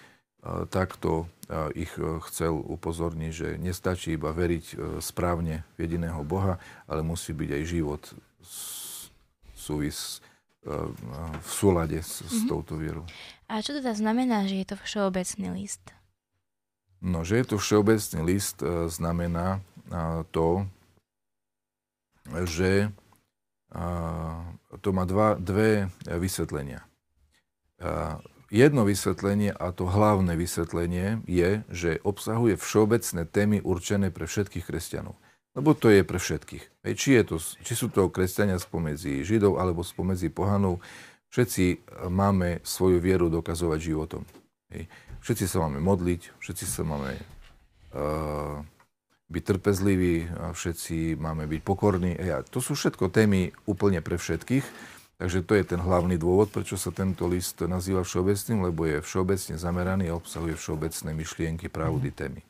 [0.72, 1.28] takto
[1.72, 7.32] ich e, chcel upozorniť, že nestačí iba veriť e, správne v jediného Boha, ale musí
[7.32, 8.02] byť aj život
[9.56, 10.20] súvis
[10.62, 10.76] e,
[11.40, 12.28] v súlade s, mm-hmm.
[12.28, 12.48] s mhm.
[12.52, 13.04] touto vierou.
[13.48, 15.97] A čo teda znamená, že je to všeobecný list?
[16.98, 18.58] No, že je to všeobecný list,
[18.90, 19.62] znamená
[20.34, 20.66] to,
[22.44, 22.90] že
[24.82, 26.88] to má dva, dve vysvetlenia
[28.48, 35.20] Jedno vysvetlenie, a to hlavné vysvetlenie, je, že obsahuje všeobecné témy určené pre všetkých kresťanov.
[35.52, 36.64] Lebo to je pre všetkých.
[36.96, 40.80] Či, je to, či sú to kresťania spomedzi Židov alebo spomedzi pohanov,
[41.28, 41.76] všetci e,
[42.08, 44.22] máme svoju vieru dokazovať životom.
[44.72, 44.88] Hej.
[45.22, 47.12] Všetci sa máme modliť, všetci sa máme
[47.94, 48.64] uh,
[49.28, 50.24] byť trpezliví,
[50.56, 52.16] všetci máme byť pokorní.
[52.16, 54.64] Hej, a to sú všetko témy úplne pre všetkých.
[55.18, 59.58] Takže to je ten hlavný dôvod, prečo sa tento list nazýva všeobecným, lebo je všeobecne
[59.58, 62.16] zameraný a obsahuje všeobecné myšlienky, pravdy, mhm.
[62.16, 62.40] témy.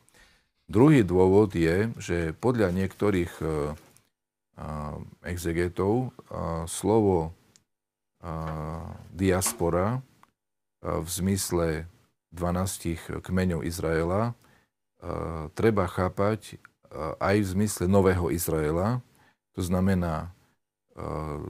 [0.69, 3.73] Druhý dôvod je, že podľa niektorých uh,
[5.25, 7.33] exegetov uh, slovo
[8.21, 8.85] uh,
[9.17, 10.05] diaspora
[10.85, 11.89] v zmysle
[12.35, 14.37] 12 kmeňov Izraela
[15.55, 16.59] treba chápať
[17.23, 18.99] aj v zmysle nového Izraela,
[19.55, 20.35] to znamená
[20.99, 21.05] Eh,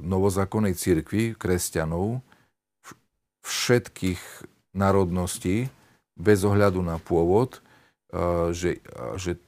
[0.05, 2.21] novozákonnej církvy, kresťanov,
[3.41, 4.21] všetkých
[4.77, 5.73] národností,
[6.13, 7.65] bez ohľadu na pôvod,
[8.53, 8.85] že,
[9.17, 9.41] že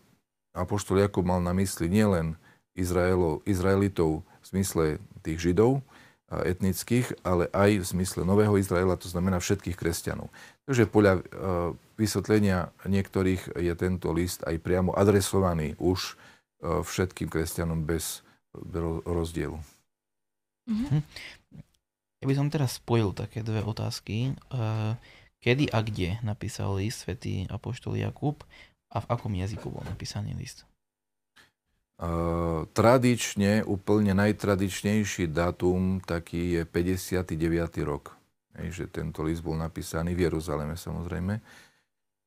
[0.56, 2.40] Apoštol Jakub mal na mysli nielen
[2.72, 4.84] Izraelov, Izraelitov v zmysle
[5.20, 5.84] tých Židov,
[6.30, 10.30] etnických, ale aj v zmysle Nového Izraela, to znamená všetkých kresťanov.
[10.62, 11.22] Takže podľa e,
[11.98, 16.14] vysvetlenia niektorých je tento list aj priamo adresovaný už
[16.62, 18.22] e, všetkým kresťanom bez
[19.06, 19.58] rozdielu.
[20.70, 21.00] Mm-hmm.
[22.20, 24.36] Ja by som teraz spojil také dve otázky.
[25.40, 28.44] Kedy a kde napísal list svätý Apoštol Jakub
[28.92, 30.68] a v akom jazyku bol napísaný list?
[32.72, 37.36] Tradične, úplne najtradičnejší datum taký je 59.
[37.84, 38.16] rok.
[38.56, 41.44] Hej, že tento list bol napísaný v Jeruzaleme samozrejme.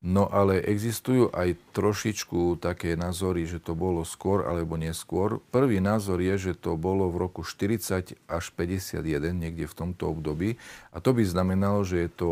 [0.04, 5.40] No ale existujú aj trošičku také názory, že to bolo skôr alebo neskôr.
[5.48, 9.00] Prvý názor je, že to bolo v roku 40 až 51,
[9.32, 10.60] niekde v tomto období.
[10.92, 12.28] A to by znamenalo, že je to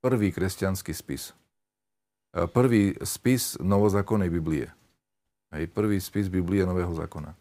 [0.00, 1.36] prvý kresťanský spis.
[2.32, 4.72] Prvý spis novozákonnej Biblie.
[5.54, 7.34] Hej, prvý spis Biblie Nového zákona.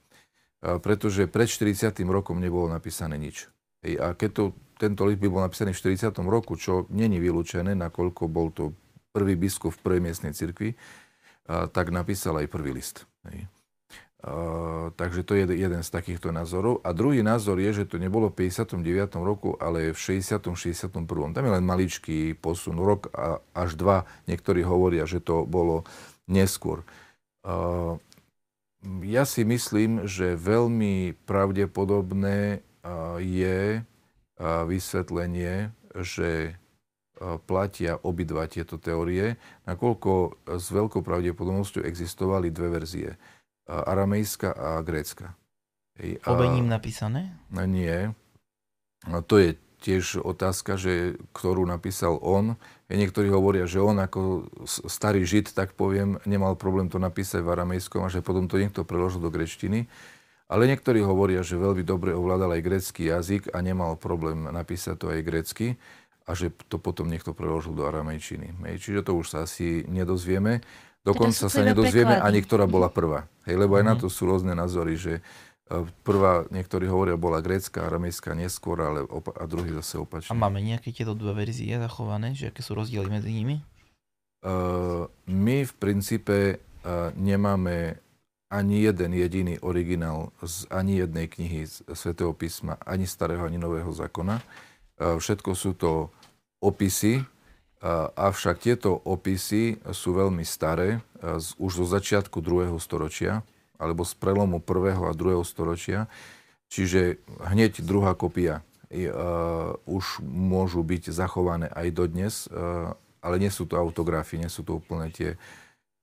[0.65, 1.93] A pretože pred 40.
[2.09, 3.49] rokom nebolo napísané nič.
[3.85, 4.43] Hej, a keď to,
[4.77, 6.13] tento list by bol napísaný v 40.
[6.25, 8.73] roku, čo není vylúčené, nakoľko bol to
[9.13, 10.73] prvý biskup v prvej miestnej cirkvi,
[11.45, 13.05] a, tak napísal aj prvý list.
[13.29, 13.49] Hej.
[14.25, 16.81] Uh, takže to je jeden z takýchto názorov.
[16.81, 18.81] A druhý názor je, že to nebolo v 59.
[19.21, 20.41] roku, ale v 60.
[20.41, 20.89] 61.
[21.05, 24.09] Tam je len maličký posun, rok a až dva.
[24.25, 25.85] Niektorí hovoria, že to bolo
[26.25, 26.81] neskôr.
[27.45, 28.01] Uh,
[29.05, 32.61] ja si myslím, že veľmi pravdepodobné
[33.17, 33.81] je
[34.45, 35.73] vysvetlenie,
[36.05, 36.53] že
[37.49, 43.09] platia obidva tieto teórie, nakoľko s veľkou pravdepodobnosťou existovali dve verzie.
[43.65, 45.33] Aramejská a grécka.
[46.29, 47.33] Obe ním napísané?
[47.49, 48.13] Nie.
[49.09, 52.55] To je tiež otázka, že, ktorú napísal on.
[52.87, 58.05] Niektorí hovoria, že on ako starý žid, tak poviem, nemal problém to napísať v aramejskom
[58.05, 59.89] a že potom to niekto preložil do grečtiny.
[60.45, 65.05] Ale niektorí hovoria, že veľmi dobre ovládal aj grecký jazyk a nemal problém napísať to
[65.09, 65.67] aj grecky
[66.29, 68.53] a že to potom niekto preložil do aramejčiny.
[68.77, 70.61] Čiže to už sa asi nedozvieme.
[71.05, 73.29] Dokonca sa nedozvieme ani, ktorá bola prvá.
[73.45, 73.97] Hej, lebo aj mm-hmm.
[73.97, 75.21] na to sú rôzne názory, že
[76.05, 80.29] Prvá, niektorí hovoria, bola grécka, aramejská neskôr, ale opa- a druhý zase opačne.
[80.29, 83.65] A máme nejaké tieto dve verzie zachované, že aké sú rozdiely medzi nimi?
[84.45, 87.97] Uh, my v princípe uh, nemáme
[88.53, 93.89] ani jeden jediný originál z ani jednej knihy z svätého písma, ani starého, ani nového
[93.89, 94.45] zákona.
[95.01, 96.13] Uh, všetko sú to
[96.61, 97.25] opisy,
[98.17, 103.45] avšak tieto opisy sú veľmi staré, z, už zo začiatku druhého storočia
[103.77, 106.07] alebo z prelomu prvého a druhého storočia.
[106.69, 113.65] Čiže hneď druhá kopia uh, už môžu byť zachované aj dodnes, uh, ale nie sú
[113.65, 115.37] to autografie, nie sú to úplne tie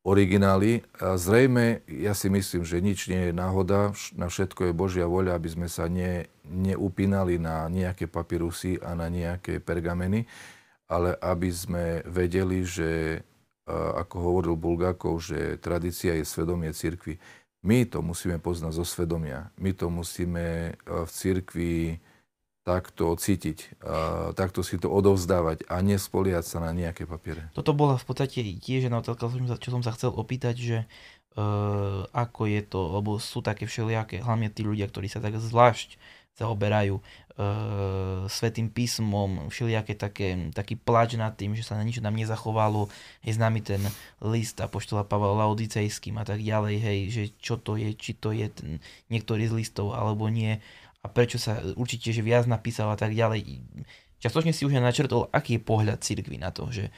[0.03, 0.83] originály.
[0.99, 5.39] A zrejme, ja si myslím, že nič nie je náhoda, na všetko je Božia voľa,
[5.39, 10.27] aby sme sa ne, neupínali na nejaké papirusy a na nejaké pergameny,
[10.91, 13.23] ale aby sme vedeli, že,
[13.70, 17.16] ako hovoril Bulgakov, že tradícia je svedomie cirkvi.
[17.62, 19.54] My to musíme poznať zo svedomia.
[19.54, 22.02] My to musíme e, v cirkvi
[22.62, 23.82] takto cítiť,
[24.38, 27.50] takto si to odovzdávať a nespoliať sa na nejaké papiere.
[27.58, 30.78] Toto bola v podstate tiež jedna otázka, čo som sa chcel opýtať, že
[31.34, 35.98] uh, ako je to, lebo sú také všelijaké, hlavne tí ľudia, ktorí sa tak zvlášť
[36.38, 36.96] zaoberajú
[37.35, 42.93] e, svetým písmom, všelijaké také, taký plač nad tým, že sa na nič nám nezachovalo.
[43.24, 43.83] Je známy ten
[44.20, 48.49] list Apoštola Pavla Laodicejským a tak ďalej, hej, že čo to je, či to je
[48.53, 48.70] ten,
[49.09, 50.61] niektorý z listov alebo nie
[51.03, 53.59] a prečo sa určite, že viac napísal a tak ďalej.
[54.22, 56.95] Častočne si už načrtol, aký je pohľad cirkvi na to, že,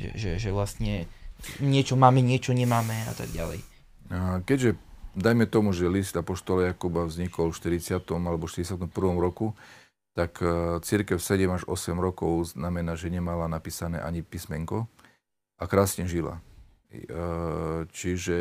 [0.00, 1.04] že, že, že vlastne
[1.60, 3.60] niečo máme, niečo nemáme a tak ďalej.
[4.48, 4.80] Keďže
[5.16, 8.02] dajme tomu, že list Apoštola Jakuba vznikol v 40.
[8.02, 8.88] alebo 41.
[9.20, 9.56] roku,
[10.12, 14.88] tak e, církev 7 až 8 rokov znamená, že nemala napísané ani písmenko
[15.56, 16.40] a krásne žila.
[16.92, 17.04] E,
[17.92, 18.38] čiže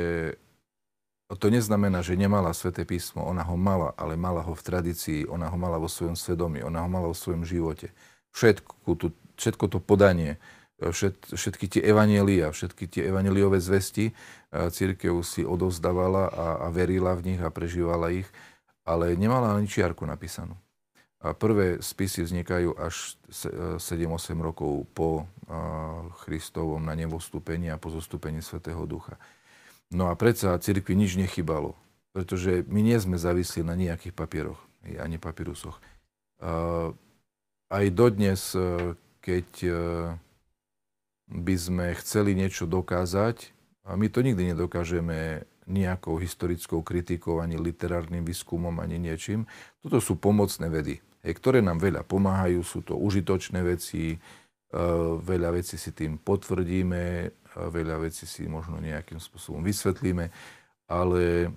[1.31, 5.47] to neznamená, že nemala sväté písmo, ona ho mala, ale mala ho v tradícii, ona
[5.47, 7.95] ho mala vo svojom svedomí, ona ho mala vo svojom živote.
[8.35, 8.73] Všetko,
[9.39, 10.35] všetko to podanie,
[10.89, 14.13] všet, všetky tie evanelia, všetky tie evaneliové zvesti e,
[14.49, 18.25] církev si odovzdávala a, a verila v nich a prežívala ich,
[18.81, 20.57] ale nemala ani čiarku napísanú.
[21.21, 23.13] A prvé spisy vznikajú až
[23.77, 25.29] 7-8 e, rokov po
[26.25, 29.21] Christovom na nebo vstúpení a po zostúpení Svetého Ducha.
[29.93, 31.77] No a predsa cirkvi nič nechybalo,
[32.09, 34.57] pretože my nie sme závislí na nejakých papieroch,
[34.97, 35.77] ani papírusoch.
[37.69, 39.45] Aj dodnes, e, keď
[41.31, 43.55] by sme chceli niečo dokázať,
[43.87, 49.47] a my to nikdy nedokážeme nejakou historickou kritikou, ani literárnym výskumom, ani niečím.
[49.79, 50.99] Toto sú pomocné vedy.
[51.21, 54.17] ktoré nám veľa pomáhajú, sú to užitočné veci,
[55.21, 60.33] veľa vecí si tým potvrdíme, veľa vecí si možno nejakým spôsobom vysvetlíme,
[60.89, 61.53] ale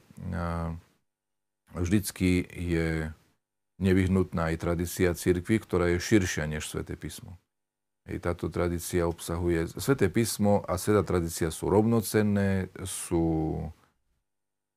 [1.73, 3.09] vždycky je
[3.81, 7.41] nevyhnutná aj tradícia cirkvi, ktorá je širšia než Sveté písmo.
[8.05, 9.73] Hej, táto tradícia obsahuje...
[9.81, 13.65] Sveté písmo a Sveta tradícia sú rovnocenné, sú...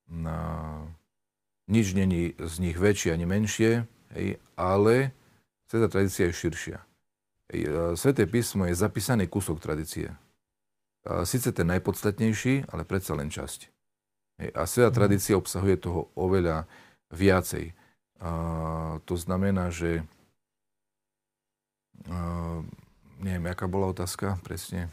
[0.07, 0.39] Na,
[1.67, 3.83] nič není z nich väčšie ani menšie,
[4.15, 5.11] hej, ale
[5.67, 6.79] Sveta tradícia je širšia.
[7.51, 7.61] Hej,
[7.99, 10.15] Sveté písmo je zapísaný kúsok tradície.
[11.27, 13.59] Sice ten najpodstatnejší, ale predsa len časť.
[14.39, 14.95] Hej, a Sveta mhm.
[14.95, 16.63] tradícia obsahuje toho oveľa
[17.11, 17.75] viacej.
[18.23, 18.31] A,
[19.03, 20.07] to znamená, že
[22.07, 22.63] a,
[23.21, 24.89] neviem, aká bola otázka presne.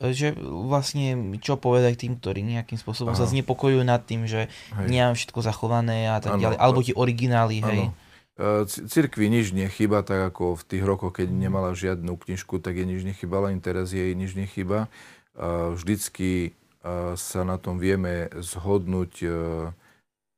[0.00, 3.20] E, že vlastne, čo povedať tým, ktorí nejakým spôsobom Aha.
[3.20, 4.88] sa znepokojujú nad tým, že hej.
[4.88, 6.42] nemám všetko zachované a tak ano.
[6.42, 7.80] ďalej, alebo ti originály, hej.
[7.88, 7.94] Ano.
[8.34, 12.86] E, cirkvi nič nechyba, tak ako v tých rokoch, keď nemala žiadnu knižku, tak jej
[12.86, 14.90] nič nechybalo, ani teraz jej nič nechyba.
[15.34, 16.54] Vždycky
[17.18, 19.12] sa na tom vieme zhodnúť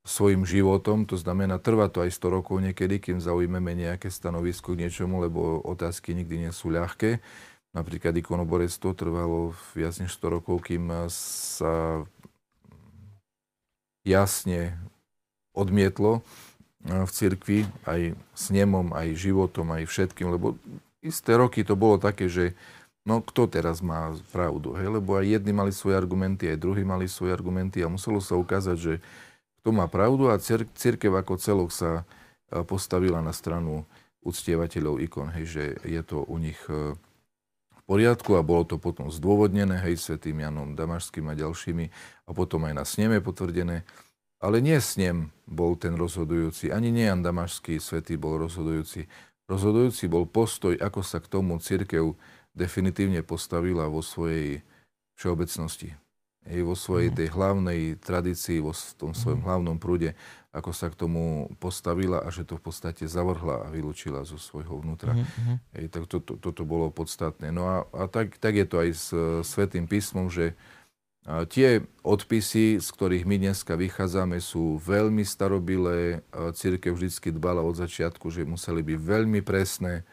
[0.06, 4.86] svojim životom, to znamená, trvá to aj 100 rokov niekedy, kým zaujmeme nejaké stanovisko k
[4.86, 7.18] niečomu, lebo otázky nikdy nie sú ľahké.
[7.74, 12.06] Napríklad ikonoborectvo trvalo viac než 100 rokov, kým sa
[14.06, 14.78] jasne
[15.50, 16.22] odmietlo
[16.86, 20.54] v cirkvi aj snemom, aj životom, aj všetkým, lebo
[21.02, 22.54] isté roky to bolo také, že
[23.02, 24.86] no kto teraz má pravdu, hej?
[24.86, 28.76] lebo aj jedni mali svoje argumenty, aj druhí mali svoje argumenty a muselo sa ukázať,
[28.78, 28.94] že
[29.66, 32.06] to má pravdu a církev ako celok sa
[32.46, 33.82] e, postavila na stranu
[34.22, 36.94] uctievateľov ikon, hej, že je to u nich e,
[37.74, 41.86] v poriadku a bolo to potom zdôvodnené, hej, svetým Janom Damašským a ďalšími
[42.26, 43.82] a potom aj na sneme potvrdené.
[44.38, 49.10] Ale nie snem bol ten rozhodujúci, ani nie Jan Damašský svetý bol rozhodujúci.
[49.50, 52.14] Rozhodujúci bol postoj, ako sa k tomu církev
[52.54, 54.62] definitívne postavila vo svojej
[55.18, 56.05] všeobecnosti
[56.48, 57.16] hej, vo svojej mhm.
[57.16, 59.46] tej hlavnej tradícii, vo tom svojom mhm.
[59.46, 60.14] hlavnom prúde,
[60.56, 64.80] ako sa k tomu postavila a že to v podstate zavrhla a vylúčila zo svojho
[64.80, 65.12] vnútra.
[65.12, 65.56] Mm-hmm.
[65.76, 67.52] Hej, tak to, to, toto bolo podstatné.
[67.52, 69.06] No a, a tak, tak je to aj s
[69.44, 70.56] Svetým písmom, že
[71.52, 76.22] tie odpisy, z ktorých my dneska vychádzame, sú veľmi starobilé.
[76.32, 80.06] Církev vždy dbala od začiatku, že museli byť veľmi presné,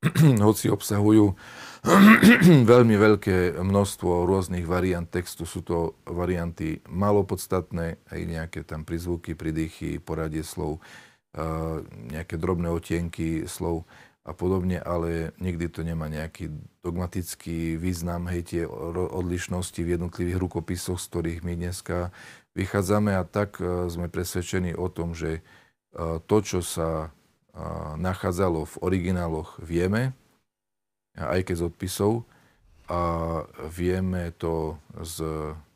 [0.48, 1.36] hoci obsahujú
[2.72, 5.48] veľmi veľké množstvo rôznych variant textu.
[5.48, 10.80] Sú to varianty malopodstatné, aj nejaké tam prizvuky, pridýchy, poradie slov,
[12.10, 13.86] nejaké drobné otienky slov
[14.20, 16.52] a podobne, ale nikdy to nemá nejaký
[16.84, 22.12] dogmatický význam, hej, tie odlišnosti v jednotlivých rukopisoch, z ktorých my dneska
[22.52, 27.14] vychádzame a tak e, sme presvedčení o tom, že e, to, čo sa
[27.96, 30.14] nachádzalo v origináloch, vieme,
[31.18, 32.12] aj keď z odpisov,
[32.90, 35.22] a vieme to z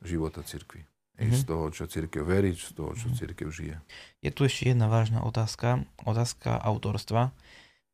[0.03, 0.83] života cirkvi.
[1.15, 1.31] Mm-hmm.
[1.31, 3.19] Z toho, čo církev verí, z toho, čo mm-hmm.
[3.23, 3.79] církev žije.
[4.19, 5.87] Je tu ešte jedna vážna otázka.
[6.03, 7.31] Otázka autorstva.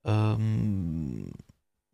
[0.00, 1.28] Um,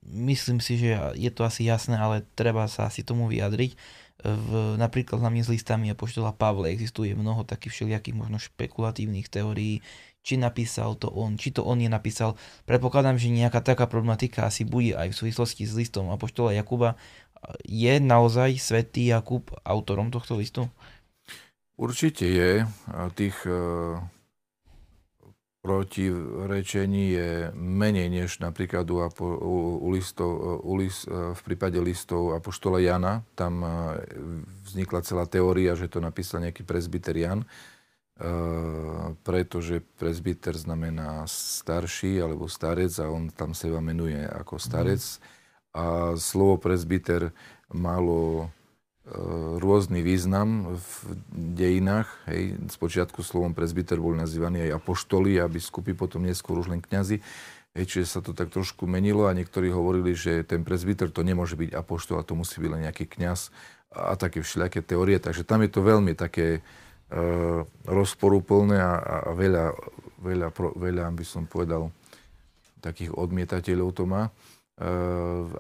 [0.07, 3.74] myslím si, že je to asi jasné, ale treba sa asi tomu vyjadriť.
[4.22, 9.82] V, napríklad hlavne s listami Apoštola Pavle existuje mnoho takých všelijakých možno špekulatívnych teórií,
[10.27, 12.35] či napísal to on, či to on je napísal.
[12.66, 16.99] Predpokladám, že nejaká taká problematika asi bude aj v súvislosti s listom Apoštola Jakuba.
[17.62, 20.66] Je naozaj svätý Jakub autorom tohto listu?
[21.79, 22.66] Určite je.
[23.14, 23.55] Tých e,
[25.62, 29.07] protirečení je menej než napríklad u,
[29.79, 30.33] u, listov,
[30.66, 33.22] u list, e, v prípade listov Apoštola Jana.
[33.39, 33.68] Tam e,
[34.66, 37.47] vznikla celá teória, že to napísal nejaký presbyter Jan
[39.23, 45.05] pretože presbyter znamená starší alebo starec a on tam seba menuje ako starec.
[45.05, 45.21] Mm.
[45.77, 45.85] A
[46.17, 47.37] slovo presbyter
[47.69, 48.49] malo
[49.61, 50.89] rôzny význam v
[51.55, 52.11] dejinách.
[52.27, 52.59] Hej.
[52.73, 57.23] Spočiatku slovom presbyter boli nazývaní aj apoštoli a biskupy, potom neskôr už len kňazi.
[57.77, 61.55] Hej, čiže sa to tak trošku menilo a niektorí hovorili, že ten presbyter to nemôže
[61.61, 63.53] byť apoštol a to musí byť len nejaký kňaz
[63.93, 65.21] a také všelijaké teórie.
[65.21, 66.64] Takže tam je to veľmi také,
[67.07, 67.23] E,
[67.87, 69.71] rozporúplné a, a veľa,
[70.19, 71.95] veľa, veľa, by som povedal,
[72.83, 74.27] takých odmietateľov to má.
[74.27, 74.31] E,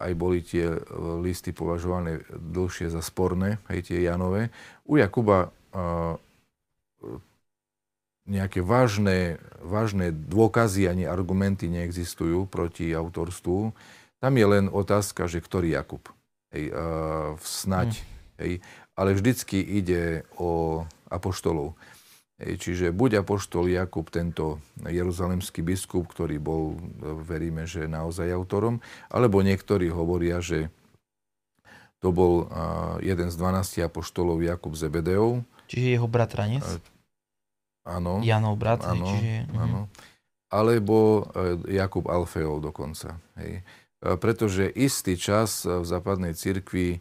[0.02, 0.74] aj boli tie
[1.22, 4.50] listy považované dlhšie za sporné, aj tie Janové.
[4.82, 5.54] U Jakuba
[8.26, 13.70] nejaké vážne, vážne dôkazy ani argumenty neexistujú proti autorstvu.
[14.18, 16.02] Tam je len otázka, že ktorý Jakub.
[16.50, 18.02] Hej, uh, snať.
[18.02, 18.06] Hmm.
[18.42, 18.52] Hej,
[18.98, 21.78] ale vždycky ide o apoštolov.
[22.36, 26.76] Čiže buď apoštol Jakub, tento jeruzalemský biskup, ktorý bol,
[27.24, 30.68] veríme, že naozaj autorom, alebo niektorí hovoria, že
[32.04, 32.44] to bol
[33.00, 35.48] jeden z 12 apoštolov Jakub Zebedeov.
[35.64, 36.60] Čiže jeho bratranec?
[37.86, 38.18] Áno.
[38.20, 38.82] Janov brat.
[38.82, 39.46] Áno, čiže...
[39.46, 39.56] Mhm.
[39.62, 39.80] áno.
[40.46, 43.18] Alebo e, Jakub Alfeov dokonca.
[43.38, 43.62] Hej.
[43.62, 47.00] E, pretože istý čas v západnej cirkvi e,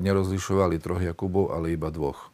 [0.00, 2.32] nerozlišovali troch Jakubov, ale iba dvoch.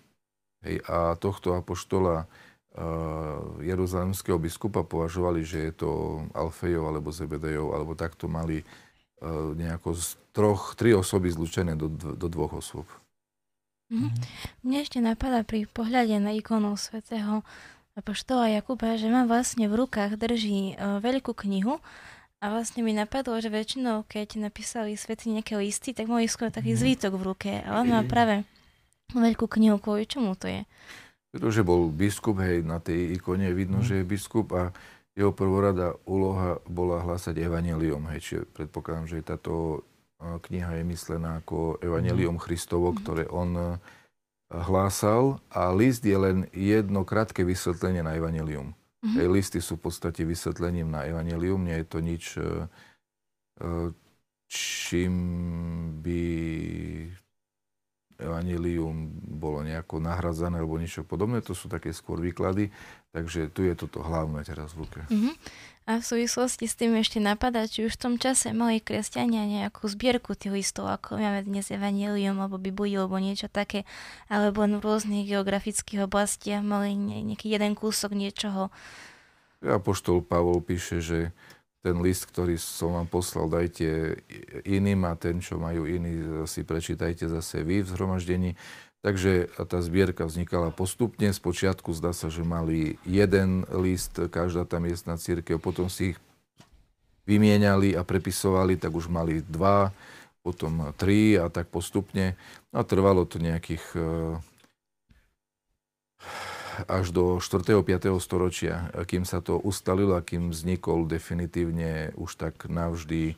[0.63, 5.91] Hej, a tohto apoštola uh, jeruzalemského biskupa považovali, že je to
[6.33, 12.27] Alfejov alebo Zebedejov, alebo takto mali uh, nejako z troch, tri osoby zlučené do, do
[12.31, 12.87] dvoch osôb.
[13.93, 14.09] Mhm.
[14.65, 17.45] Mne ešte napadá pri pohľade na ikonu svätého
[17.93, 21.77] apoštola Jakuba, že má vlastne v rukách drží uh, veľkú knihu
[22.41, 26.73] a vlastne mi napadlo, že väčšinou, keď napísali svety nejaké listy, tak mali skôr taký
[26.73, 26.79] mhm.
[26.79, 27.53] zvítok v ruke.
[27.67, 28.47] A on má práve
[29.13, 30.65] veľkú knihu, kvôli čomu to je?
[31.33, 33.87] Pretože bol biskup, hej, na tej ikone vidno, mm.
[33.87, 34.73] že je biskup a
[35.13, 39.85] jeho prvorada úloha bola hlásať evanelium, hej, čiže predpokladám, že táto
[40.23, 42.45] kniha je myslená ako evanelium mm.
[42.45, 42.97] Christovo, mhm.
[43.01, 43.81] ktoré on
[44.53, 48.77] hlásal a list je len jedno krátke vysvetlenie na evanelium.
[49.03, 49.17] Mm-hmm.
[49.19, 52.71] Hej, listy sú v podstate vysvetlením na evanelium, nie je to nič, e,
[53.59, 53.91] e,
[54.47, 55.15] čím
[56.05, 56.23] by
[58.23, 61.43] evanílium bolo nejako nahradzané alebo niečo podobné.
[61.43, 62.71] To sú také skôr výklady.
[63.13, 65.05] Takže tu je toto hlavné teraz v ruke.
[65.13, 65.37] Uh-huh.
[65.85, 69.85] A v súvislosti s tým ešte napadá, či už v tom čase mali kresťania nejakú
[69.85, 73.83] zbierku tých listov, ako máme dnes Evangelium alebo Bibliu alebo niečo také,
[74.31, 78.73] alebo v rôznych geografických oblastiach mali nejaký jeden kúsok niečoho.
[79.61, 81.35] Apoštol Pavol píše, že
[81.83, 84.23] ten list, ktorý som vám poslal, dajte
[84.63, 88.55] iným a ten, čo majú iní, si prečítajte zase vy v zhromaždení.
[89.03, 91.27] Takže tá zbierka vznikala postupne.
[91.35, 96.19] Spočiatku zdá sa, že mali jeden list, každá tá miestna církev, potom si ich
[97.27, 99.91] vymieniali a prepisovali, tak už mali dva,
[100.47, 102.39] potom tri a tak postupne.
[102.71, 103.83] A trvalo to nejakých
[106.89, 107.83] až do 4.
[107.83, 108.13] 5.
[108.19, 113.35] storočia, kým sa to ustalilo a kým vznikol definitívne už tak navždy e,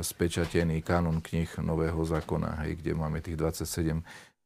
[0.00, 4.00] spečatený kanon knih Nového zákona, hej, kde máme tých 27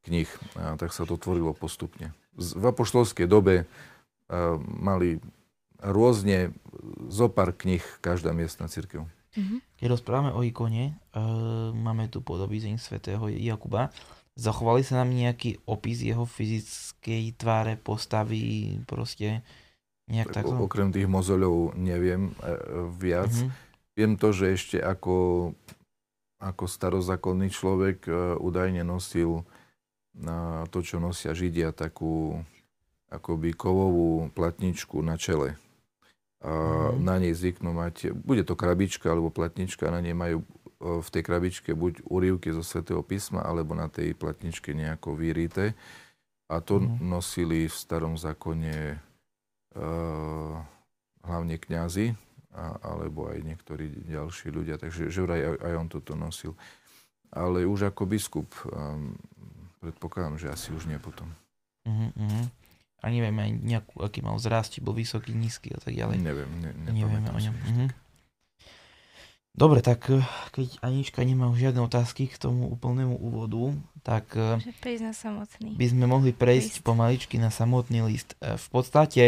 [0.06, 2.12] knih, a tak sa to tvorilo postupne.
[2.38, 3.64] V apoštolskej dobe e,
[4.78, 5.22] mali
[5.78, 6.50] rôzne
[7.06, 9.06] zopár knih každá miestna církev.
[9.38, 9.62] Mhm.
[9.78, 10.98] Keď rozprávame o ikone,
[11.70, 13.94] máme tu podobizeň svätého Jakuba,
[14.38, 19.42] Zachovali sa nám nejaký opis jeho fyzickej tváre, postavy, proste
[20.06, 20.62] nejak tak, takto?
[20.62, 22.54] Okrem tých mozoľov neviem e,
[22.94, 23.34] viac.
[23.34, 23.50] Mm-hmm.
[23.98, 25.50] Viem to, že ešte ako,
[26.38, 29.42] ako starozákonný človek e, údajne nosil
[30.14, 32.38] na to, čo nosia Židia, takú
[33.10, 35.58] akoby kovovú platničku na čele.
[36.38, 36.46] A
[36.94, 37.02] mm-hmm.
[37.02, 40.46] na nej zvyknú mať, bude to krabička alebo platnička, na nej majú
[40.78, 45.74] v tej krabičke buď úrivky zo svätého písma, alebo na tej platničke nejako vyrité.
[46.48, 47.02] A to mm.
[47.02, 48.96] nosili v starom zákone
[49.74, 50.54] uh,
[51.26, 52.14] hlavne kňazi,
[52.54, 54.78] a, alebo aj niektorí ďalší ľudia.
[54.80, 56.54] Takže že vraj aj, aj on toto nosil.
[57.28, 59.12] Ale už ako biskup, um,
[59.84, 61.28] predpokladám, že asi už nie potom.
[61.84, 62.44] Mm-hmm.
[62.98, 66.18] A nevieme aj nejakú, aký mal zrásť, bol vysoký, nízky a tak ďalej.
[66.22, 67.54] Neviem, ne, nevieme o ňom.
[67.54, 67.88] Mm-hmm.
[69.58, 70.22] Dobre, tak eh,
[70.54, 73.74] keď Anička nemá už žiadne otázky k tomu úplnému úvodu,
[74.06, 74.62] tak eh,
[75.02, 75.74] na samotný.
[75.74, 76.86] by sme mohli prejsť list.
[76.86, 78.38] pomaličky na samotný list.
[78.38, 79.26] Eh, v podstate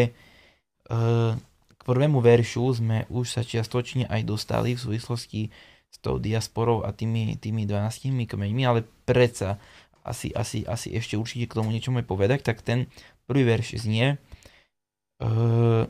[1.71, 5.55] k prvému veršu sme už sa čiastočne aj dostali v súvislosti
[5.87, 9.63] s tou diasporou a tými, tými 12 kmeňmi, ale predsa
[10.03, 12.91] asi, asi, asi ešte určite k tomu niečo môj povedať, tak ten
[13.31, 14.19] prvý verš znie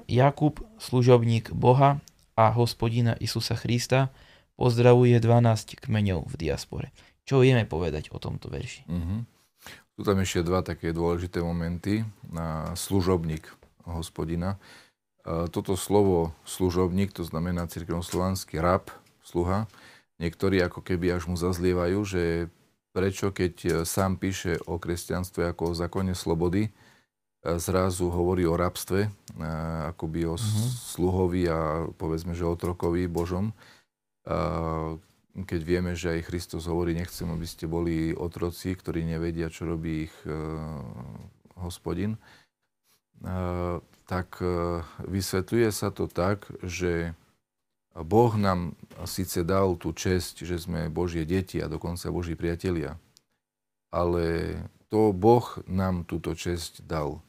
[0.04, 1.96] Jakub, služobník Boha
[2.36, 4.12] a hospodina Isusa Krista,
[4.60, 6.92] pozdravuje 12 kmeňov v diaspore.
[7.24, 8.84] Čo vieme povedať o tomto verši?
[8.84, 9.24] Uh-huh.
[9.96, 13.48] Sú tam ešte dva také dôležité momenty na služobník
[13.88, 14.60] hospodina.
[15.24, 18.92] Toto slovo služobník, to znamená cirkevnoslovanský rab,
[19.24, 19.64] sluha,
[20.20, 22.22] niektorí ako keby až mu zazlievajú, že
[22.92, 26.68] prečo keď sám píše o kresťanstve ako o zákone slobody,
[27.40, 29.08] zrazu hovorí o rabstve,
[29.92, 30.68] akoby o uh-huh.
[30.96, 33.56] sluhovi a povedzme, že otrokovi Božom
[35.34, 40.10] keď vieme, že aj Kristus hovorí, nechcem, aby ste boli otroci, ktorí nevedia, čo robí
[40.10, 40.34] ich e,
[41.58, 42.20] hospodin, e,
[44.10, 44.42] tak
[45.06, 47.14] vysvetľuje sa to tak, že
[47.94, 48.74] Boh nám
[49.06, 52.98] síce dal tú česť, že sme Božie deti a dokonca Boží priatelia,
[53.94, 54.58] ale
[54.90, 57.22] to Boh nám túto česť dal.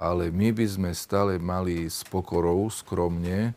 [0.00, 3.52] ale my by sme stále mali s pokorou, skromne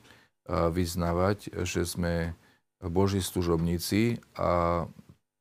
[0.48, 2.36] vyznavať, že sme
[2.84, 4.86] Boží služobníci a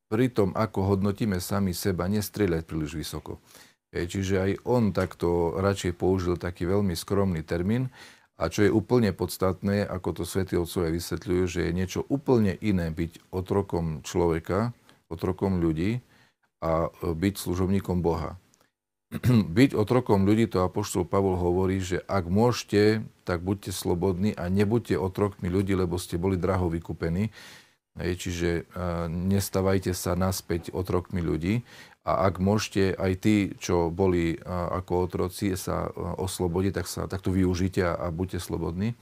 [0.07, 3.43] pri tom, ako hodnotíme sami seba, nestrieľať príliš vysoko.
[3.91, 7.91] Čiže aj on takto radšej použil taký veľmi skromný termín.
[8.37, 12.93] A čo je úplne podstatné, ako to svätí otcovia vysvetľujú, že je niečo úplne iné
[12.93, 14.77] byť otrokom človeka,
[15.09, 16.05] otrokom ľudí
[16.61, 18.37] a byť služobníkom Boha.
[19.59, 24.99] byť otrokom ľudí, to Apoštol Pavol hovorí, že ak môžete, tak buďte slobodní a nebuďte
[24.99, 27.31] otrokmi ľudí, lebo ste boli draho vykúpení.
[27.97, 28.69] Čiže
[29.09, 31.65] nestávajte sa naspäť otrokmi ľudí.
[32.07, 37.83] A ak môžete aj tí, čo boli ako otroci, sa oslobodiť, tak sa takto využite
[37.83, 38.95] a buďte slobodní.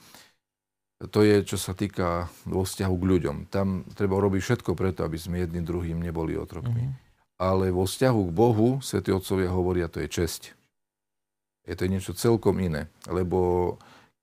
[1.05, 3.36] To je, čo sa týka vo vzťahu k ľuďom.
[3.52, 6.88] Tam treba robiť všetko preto, aby sme jedným druhým neboli otrokmi.
[6.88, 7.03] Mm-hmm.
[7.35, 10.55] Ale vo vzťahu k Bohu, svätí otcovia hovoria, to je česť.
[11.66, 12.87] Je to niečo celkom iné.
[13.11, 13.74] Lebo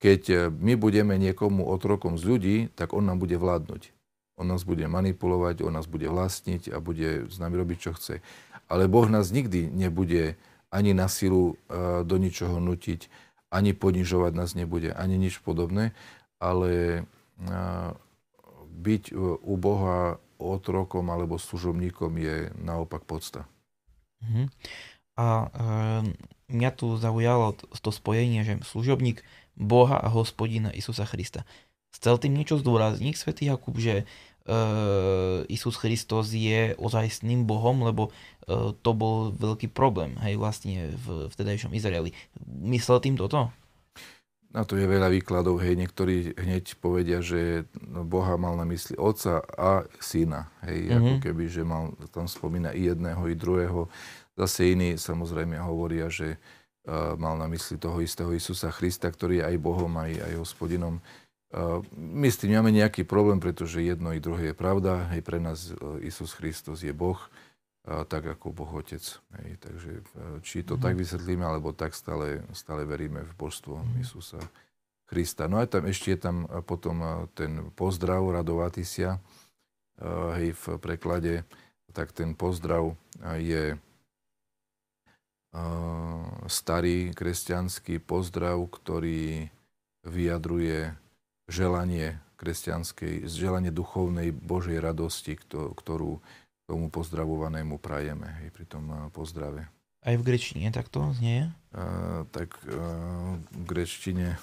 [0.01, 3.93] keď my budeme niekomu otrokom z ľudí, tak on nám bude vládnuť.
[4.41, 8.25] On nás bude manipulovať, on nás bude vlastniť a bude s nami robiť, čo chce.
[8.65, 10.33] Ale Boh nás nikdy nebude
[10.71, 13.11] ani na silu e, do ničoho nutiť,
[13.51, 15.91] ani ponižovať nás nebude, ani nič podobné,
[16.39, 17.03] ale
[17.37, 17.51] e,
[18.81, 19.03] byť
[19.43, 23.45] u Boha otrokom alebo služobníkom je naopak podsta.
[24.25, 24.49] Uh-huh.
[25.15, 25.47] A e,
[26.51, 29.21] mňa tu zaujalo to spojenie, že služobník
[29.55, 31.45] Boha a hospodina Isusa Krista.
[31.91, 34.07] Chcel tým niečo zdôrazniť, svätý Jakub, že
[34.47, 38.09] uh, Isus Kristus je ozajstným Bohom, lebo
[38.47, 42.15] uh, to bol veľký problém, hej, vlastne v vtedajšom Izraeli.
[42.47, 43.51] Myslel tým toto?
[44.51, 49.39] Na to je veľa výkladov, hej, niektorí hneď povedia, že Boha mal na mysli otca
[49.55, 50.99] a syna, hej, mm-hmm.
[50.99, 53.87] ako keby, že mal, tam spomína i jedného, i druhého.
[54.35, 59.55] Zase iní samozrejme hovoria, že uh, mal na mysli toho istého Isusa Krista, ktorý je
[59.55, 60.99] aj Bohom, aj, aj hospodinom.
[61.91, 65.11] My s tým máme nejaký problém, pretože jedno i druhé je pravda.
[65.11, 67.19] Hej, pre nás e, Isus Kristus je Boh,
[67.81, 69.01] tak ako Boh Otec.
[69.41, 70.03] Hej, takže e,
[70.45, 70.81] či to mm.
[70.85, 74.05] tak vysvetlíme, alebo tak stále, stále veríme v božstvo mm.
[74.05, 74.41] Isusa
[75.09, 75.49] Krista.
[75.49, 79.19] No a tam ešte je tam potom ten pozdrav Radovatisia,
[80.37, 81.43] hej, v preklade,
[81.91, 82.95] tak ten pozdrav
[83.35, 83.75] je
[86.47, 89.51] starý kresťanský pozdrav, ktorý
[90.07, 90.95] vyjadruje
[91.51, 96.23] želanie kresťanskej, želanie duchovnej Božej radosti, ktorú
[96.71, 99.67] tomu pozdravovanému prajeme hej, pri tom pozdrave.
[100.07, 101.51] Aj v grečtine takto znie?
[101.75, 104.39] Uh, tak uh, v grečtine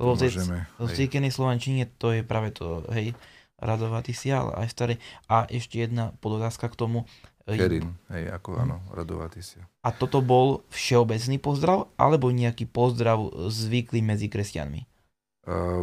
[0.00, 3.12] Lebo v cíkenej slovančine to je práve to, hej,
[3.60, 4.94] radovatý si, ale aj starý.
[5.28, 7.04] A ešte jedna podotázka k tomu.
[7.44, 8.60] Kerin, hej, ako hm.
[8.64, 9.60] áno, radovatý si.
[9.84, 13.20] A toto bol všeobecný pozdrav, alebo nejaký pozdrav
[13.52, 14.88] zvyklý medzi kresťanmi?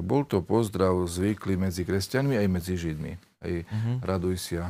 [0.06, 3.14] bol to pozdrav zvyklý medzi kresťanmi aj medzi Židmi.
[3.42, 3.96] Hej, uh-huh.
[4.06, 4.70] raduj sa,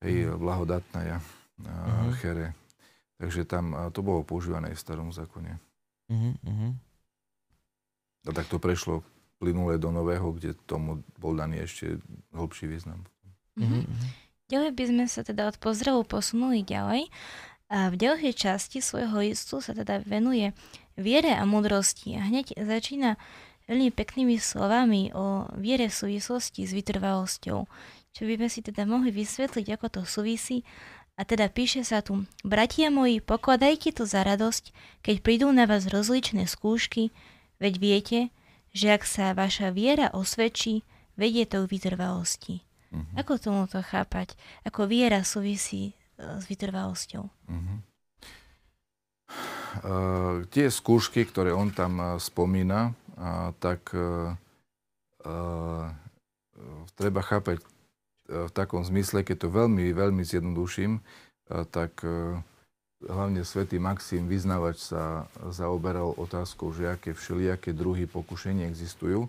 [0.00, 1.18] hej, blahodatná ja,
[1.60, 2.12] uh-huh.
[2.20, 2.56] chere.
[3.20, 5.60] Takže tam to bolo používané v starom zákone.
[6.08, 6.72] Uh-huh.
[8.24, 9.04] A tak to prešlo
[9.40, 12.00] plynule do nového, kde tomu bol daný ešte
[12.32, 13.04] hlbší význam.
[13.60, 13.84] Uh-huh.
[14.48, 17.12] Ďalej by sme sa teda od pozdravu posunuli ďalej.
[17.70, 20.50] A v ďalšej časti svojho listu sa teda venuje
[20.98, 22.18] viere a múdrosti.
[22.18, 23.14] A hneď začína
[23.70, 27.70] veľmi peknými slovami o viere v súvislosti s vytrvalosťou,
[28.12, 30.62] čo by sme si teda mohli vysvetliť, ako to súvisí.
[31.20, 34.72] A teda píše sa tu, bratia moji, pokladajte to za radosť,
[35.04, 37.12] keď prídu na vás rozličné skúšky,
[37.60, 38.18] veď viete,
[38.72, 40.80] že ak sa vaša viera osvedčí,
[41.20, 42.64] vedie to k vytrvalosti.
[42.90, 43.20] Uh-huh.
[43.20, 44.32] Ako tomu to chápať?
[44.64, 47.24] Ako viera súvisí uh, s vytrvalosťou?
[47.28, 47.78] Uh-huh.
[49.84, 52.96] Uh, tie skúšky, ktoré on tam uh, spomína,
[53.60, 54.32] tak e,
[55.24, 55.34] e,
[56.96, 57.64] treba chápať e,
[58.30, 61.02] v takom zmysle, keď to veľmi, veľmi zjednoduším,
[61.74, 61.98] tak
[63.02, 69.26] hlavne svätý Maxim, vyznavač, sa zaoberal otázkou, že aké všelijaké druhy pokušenia existujú.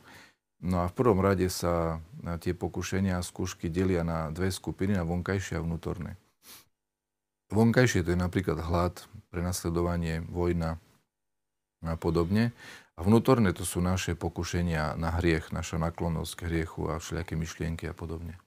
[0.62, 1.98] No a v prvom rade sa
[2.46, 6.22] tie pokušenia a skúšky delia na dve skupiny, na vonkajšie a vnútorné.
[7.50, 9.02] Vonkajšie to je napríklad hlad,
[9.34, 10.78] prenasledovanie, vojna
[11.82, 12.54] a podobne.
[12.94, 17.90] A vnútorné to sú naše pokušenia na hriech, naša naklonosť k hriechu a všelijaké myšlienky
[17.90, 18.38] a podobne.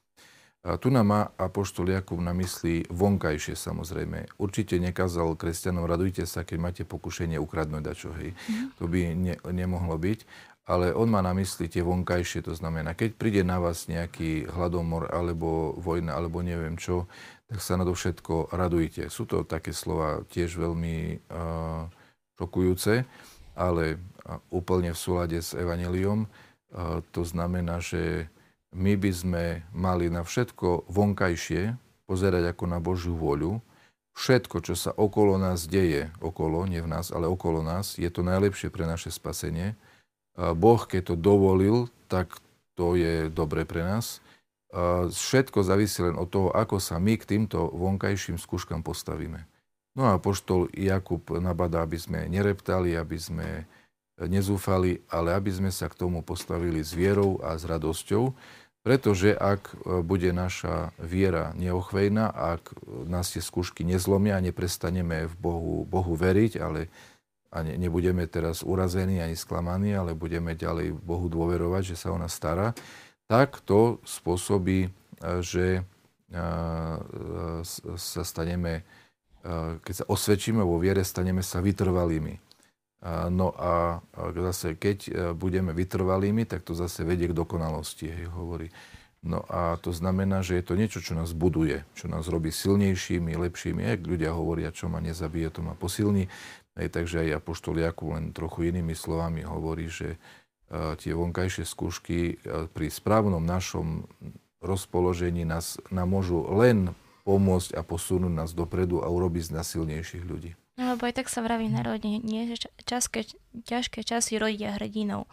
[0.64, 4.40] A tu nám má Apoštol Jakub na mysli vonkajšie samozrejme.
[4.40, 8.32] Určite nekázal kresťanom, radujte sa, keď máte pokušenie ukradnúť dačo, hej.
[8.48, 8.66] Mm.
[8.80, 10.24] To by ne, nemohlo byť.
[10.64, 15.12] Ale on má na mysli tie vonkajšie, to znamená, keď príde na vás nejaký hladomor
[15.12, 17.04] alebo vojna alebo neviem čo,
[17.44, 19.12] tak sa na to všetko radujte.
[19.12, 21.84] Sú to také slova tiež veľmi uh,
[22.40, 23.04] šokujúce,
[23.52, 24.00] ale
[24.48, 26.24] úplne v súlade s Evangeliom.
[27.12, 28.32] To znamená, že
[28.74, 33.62] my by sme mali na všetko vonkajšie pozerať ako na Božiu voľu.
[34.14, 38.22] Všetko, čo sa okolo nás deje, okolo, nie v nás, ale okolo nás, je to
[38.22, 39.74] najlepšie pre naše spasenie.
[40.38, 42.30] Boh, keď to dovolil, tak
[42.78, 44.22] to je dobre pre nás.
[45.10, 49.46] Všetko závisí len od toho, ako sa my k týmto vonkajším skúškam postavíme.
[49.94, 53.66] No a poštol Jakub nabadá, aby sme nereptali, aby sme
[54.18, 58.34] nezúfali, ale aby sme sa k tomu postavili s vierou a s radosťou,
[58.84, 62.76] pretože ak bude naša viera neochvejná, ak
[63.08, 66.92] nás tie skúšky nezlomia a neprestaneme v Bohu, Bohu veriť, ale
[67.48, 72.18] a ne, nebudeme teraz urazení ani sklamaní, ale budeme ďalej Bohu dôverovať, že sa o
[72.20, 72.76] nás stará,
[73.24, 74.92] tak to spôsobí,
[75.40, 75.86] že
[77.96, 78.84] sa staneme
[79.84, 82.40] keď sa osvedčíme vo viere, staneme sa vytrvalými.
[83.28, 84.00] No a
[84.32, 88.72] zase, keď e, budeme vytrvalými, tak to zase vedie k dokonalosti, hej, hovorí.
[89.20, 93.36] No a to znamená, že je to niečo, čo nás buduje, čo nás robí silnejšími,
[93.36, 93.84] lepšími.
[93.84, 96.32] Jak ľudia hovoria, čo ma nezabije, to ma posilní.
[96.80, 102.36] Hej, takže aj Apoštol Jakub len trochu inými slovami hovorí, že uh, tie vonkajšie skúšky
[102.36, 104.04] uh, pri správnom našom
[104.60, 106.92] rozpoložení nás, nám môžu len
[107.24, 110.52] pomôcť a posunúť nás dopredu a urobiť z nás silnejších ľudí.
[110.74, 113.30] No lebo aj tak sa vraví národne, nie, že časké,
[113.62, 115.30] ťažké časy rodia hrdinov.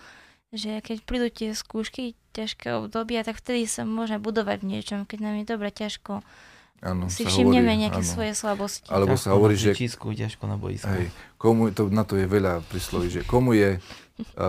[0.53, 5.19] Že keď prídu tie skúšky, ťažké obdobia, tak vtedy sa môže budovať v niečom, keď
[5.23, 6.21] nám je dobre ťažko.
[6.81, 8.09] Ano, si všimneme hovorí, nejaké ano.
[8.09, 8.89] svoje slabosti.
[8.89, 9.77] Alebo sa hovorí, že...
[9.77, 10.89] Čísku, ťažko na boisku.
[10.89, 13.77] Hej, komu, to, na to je veľa prísloví, že komu je,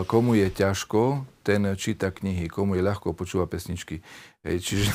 [0.06, 4.00] komu je ťažko, ten číta knihy, komu je ľahko, počúva pesničky.
[4.46, 4.88] Hej, čiže,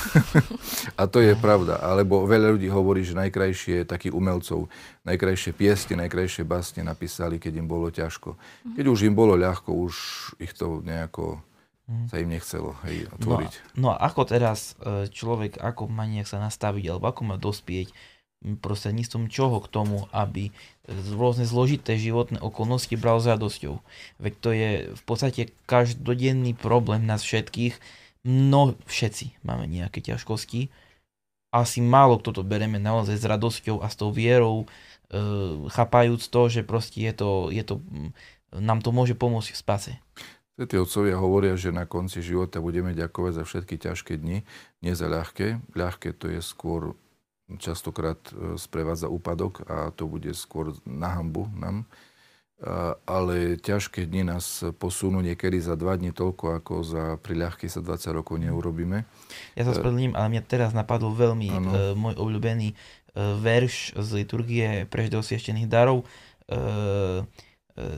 [0.99, 1.79] a to je pravda.
[1.79, 4.71] Alebo veľa ľudí hovorí, že najkrajšie takých umelcov,
[5.03, 8.35] najkrajšie piesne, najkrajšie básne napísali, keď im bolo ťažko.
[8.75, 9.93] Keď už im bolo ľahko, už
[10.39, 11.39] ich to nejako
[11.87, 12.07] mhm.
[12.11, 13.53] sa im nechcelo hej, tvoriť.
[13.75, 17.35] No, no a ako teraz e, človek, ako má nejak sa nastaviť, alebo ako má
[17.35, 17.91] dospieť
[18.41, 20.53] prostredníctvom čoho k tomu, aby
[20.87, 23.81] rôzne zložité životné okolnosti bral s radosťou.
[24.21, 27.75] Veď to je v podstate každodenný problém nás všetkých,
[28.27, 30.69] no všetci máme nejaké ťažkosti.
[31.49, 34.67] Asi málo kto to bereme naozaj s radosťou a s tou vierou,
[35.09, 35.17] e,
[35.73, 37.81] chápajúc to, že proste je to, je to,
[38.53, 39.93] nám to môže pomôcť v spase.
[40.57, 44.41] Tí otcovia hovoria, že na konci života budeme ďakovať za všetky ťažké dni,
[44.81, 45.61] nie za ľahké.
[45.77, 46.97] Ľahké to je skôr
[47.55, 51.87] častokrát e, sprevádza úpadok a to bude skôr na hambu nám
[53.05, 57.85] ale ťažké dni nás posunú niekedy za dva dní toľko, ako za pri ľahkej sa
[57.85, 59.05] 20 rokov neurobíme.
[59.53, 61.69] Ja sa spravedlním, ale mňa teraz napadol veľmi ano.
[61.93, 62.73] môj obľúbený
[63.17, 66.09] verš z liturgie osvieštených darov.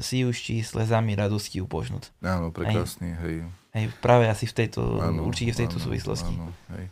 [0.03, 0.35] Si už
[0.67, 2.11] slezami radosti upožnúť.
[2.19, 3.47] Áno, prekrásny, hej.
[3.71, 6.35] Hej, práve asi v tejto, ano, určite v tejto ano, súvislosti.
[6.35, 6.91] Ano, hej.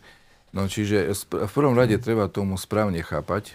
[0.58, 3.53] No čiže v prvom rade treba tomu správne chápať,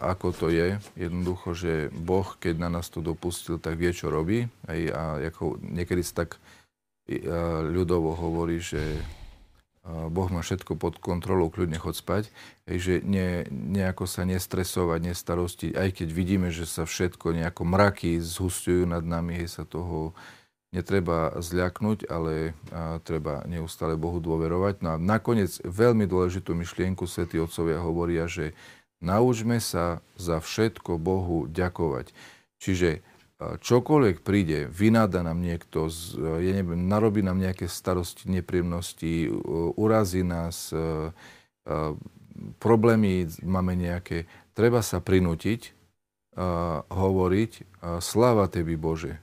[0.00, 0.80] ako to je.
[0.96, 4.48] Jednoducho, že Boh, keď na nás to dopustil, tak vie, čo robí.
[4.64, 6.40] Aj, a ako niekedy sa tak
[7.76, 8.80] ľudovo hovorí, že
[9.86, 12.34] Boh má všetko pod kontrolou, kľudne chod spať.
[12.66, 18.18] Hej, že ne, nejako sa nestresovať, nestarostiť, aj keď vidíme, že sa všetko nejako mraky
[18.18, 20.10] zhustujú nad nami, hej, sa toho
[20.74, 22.54] netreba zľaknúť, ale
[23.06, 24.82] treba neustále Bohu dôverovať.
[24.82, 28.56] No a nakoniec veľmi dôležitú myšlienku svätí Otcovia hovoria, že
[29.04, 32.16] Naučme sa za všetko Bohu ďakovať.
[32.56, 33.04] Čiže
[33.36, 39.28] čokoľvek príde, vynáda nám niekto, ja neviem, narobí nám nejaké starosti, nepríjemnosti,
[39.76, 40.72] urazí nás,
[42.56, 44.24] problémy máme nejaké,
[44.56, 45.76] treba sa prinútiť
[46.88, 47.52] hovoriť
[48.00, 49.20] sláva Tebi Bože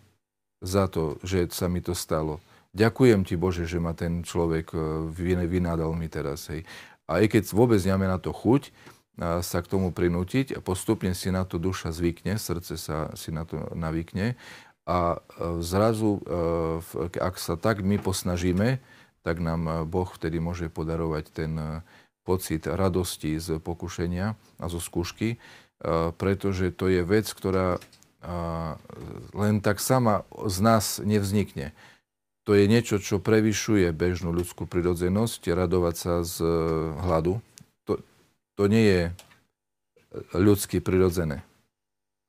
[0.64, 2.39] za to, že sa mi to stalo.
[2.74, 4.74] Ďakujem Ti Bože, že ma ten človek
[5.14, 6.49] vynádal mi teraz.
[6.49, 6.66] Hej.
[7.05, 8.74] A aj keď vôbec nemáme na to chuť,
[9.20, 13.45] sa k tomu prinútiť a postupne si na to duša zvykne, srdce sa si na
[13.45, 14.34] to navykne
[14.84, 15.18] a e,
[15.64, 18.84] zrazu, e, ak sa tak my posnažíme,
[19.24, 21.53] tak nám e, Boh vtedy môže podarovať ten
[22.24, 25.43] pocit radosti z pokušenia a zo skúšky,
[26.16, 27.84] pretože to je vec, ktorá
[29.36, 31.76] len tak sama z nás nevznikne.
[32.43, 36.43] To je niečo, čo prevyšuje bežnú ľudskú prirodzenosť, radovať sa z
[37.03, 37.39] hladu,
[38.53, 39.01] to nie je
[40.38, 41.41] ľudsky prirodzené.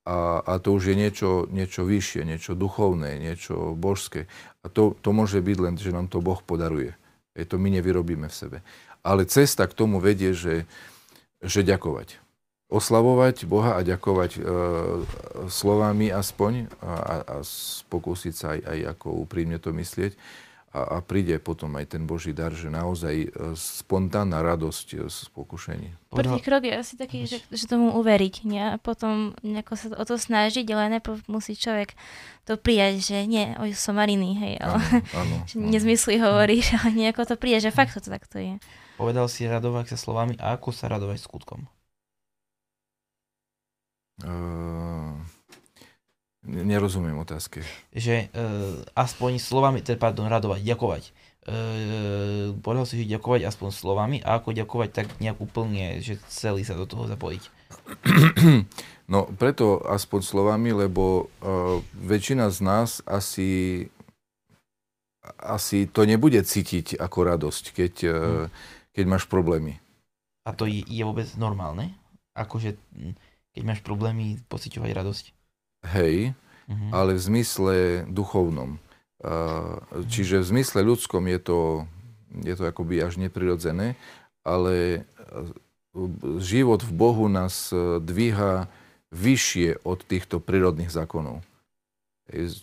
[0.04, 4.28] A, a to už je niečo, niečo vyššie, niečo duchovné, niečo božské.
[4.60, 6.92] A to, to môže byť len, že nám to Boh podaruje.
[7.32, 8.58] Je to my nevyrobíme v sebe.
[9.00, 10.68] Ale cesta k tomu vedie, že,
[11.40, 12.20] že ďakovať.
[12.72, 14.40] Oslavovať Boha a ďakovať e,
[15.52, 17.36] slovami aspoň a, a
[17.92, 20.16] pokúsiť sa aj, aj ako úprimne to myslieť.
[20.74, 25.30] A, a príde potom aj ten Boží dar, že naozaj e, spontánna radosť e, z
[25.30, 25.88] pokušení.
[26.10, 28.74] Prvý krok je asi taký, že, že tomu uveriť nie?
[28.74, 31.94] a potom nejako sa o to snažiť, ale najprv musí človek
[32.42, 35.70] to prijať, že nie, oj, som Mariny, hej, ale áno, áno, že áno.
[35.70, 38.58] nezmysly hovoríš, ale nejako to prijať, že fakt to takto je.
[38.98, 41.70] Povedal si radovať sa slovami a ako sa radovať skutkom?
[44.22, 45.18] Uh,
[46.46, 47.66] nerozumiem otázke.
[47.90, 51.02] Že uh, aspoň slovami, teda pardon, radovať, ďakovať.
[51.44, 56.62] Uh, povedal si, že ďakovať aspoň slovami a ako ďakovať tak nejak úplne, že celý
[56.62, 57.42] sa do toho zapojiť.
[59.04, 63.84] No preto aspoň slovami, lebo uh, väčšina z nás asi,
[65.36, 68.48] asi to nebude cítiť ako radosť, keď, uh,
[68.96, 69.76] keď máš problémy.
[70.48, 71.92] A to je, je vôbec normálne?
[72.32, 72.80] Akože
[73.54, 75.24] keď máš problémy, pociťovať radosť.
[75.94, 76.34] Hej,
[76.66, 76.90] uh-huh.
[76.90, 77.74] ale v zmysle
[78.10, 78.82] duchovnom.
[80.10, 81.60] Čiže v zmysle ľudskom je to,
[82.44, 83.96] je to akoby až neprirodzené,
[84.44, 85.06] ale
[86.42, 87.72] život v Bohu nás
[88.04, 88.68] dvíha
[89.14, 91.40] vyššie od týchto prírodných zákonov.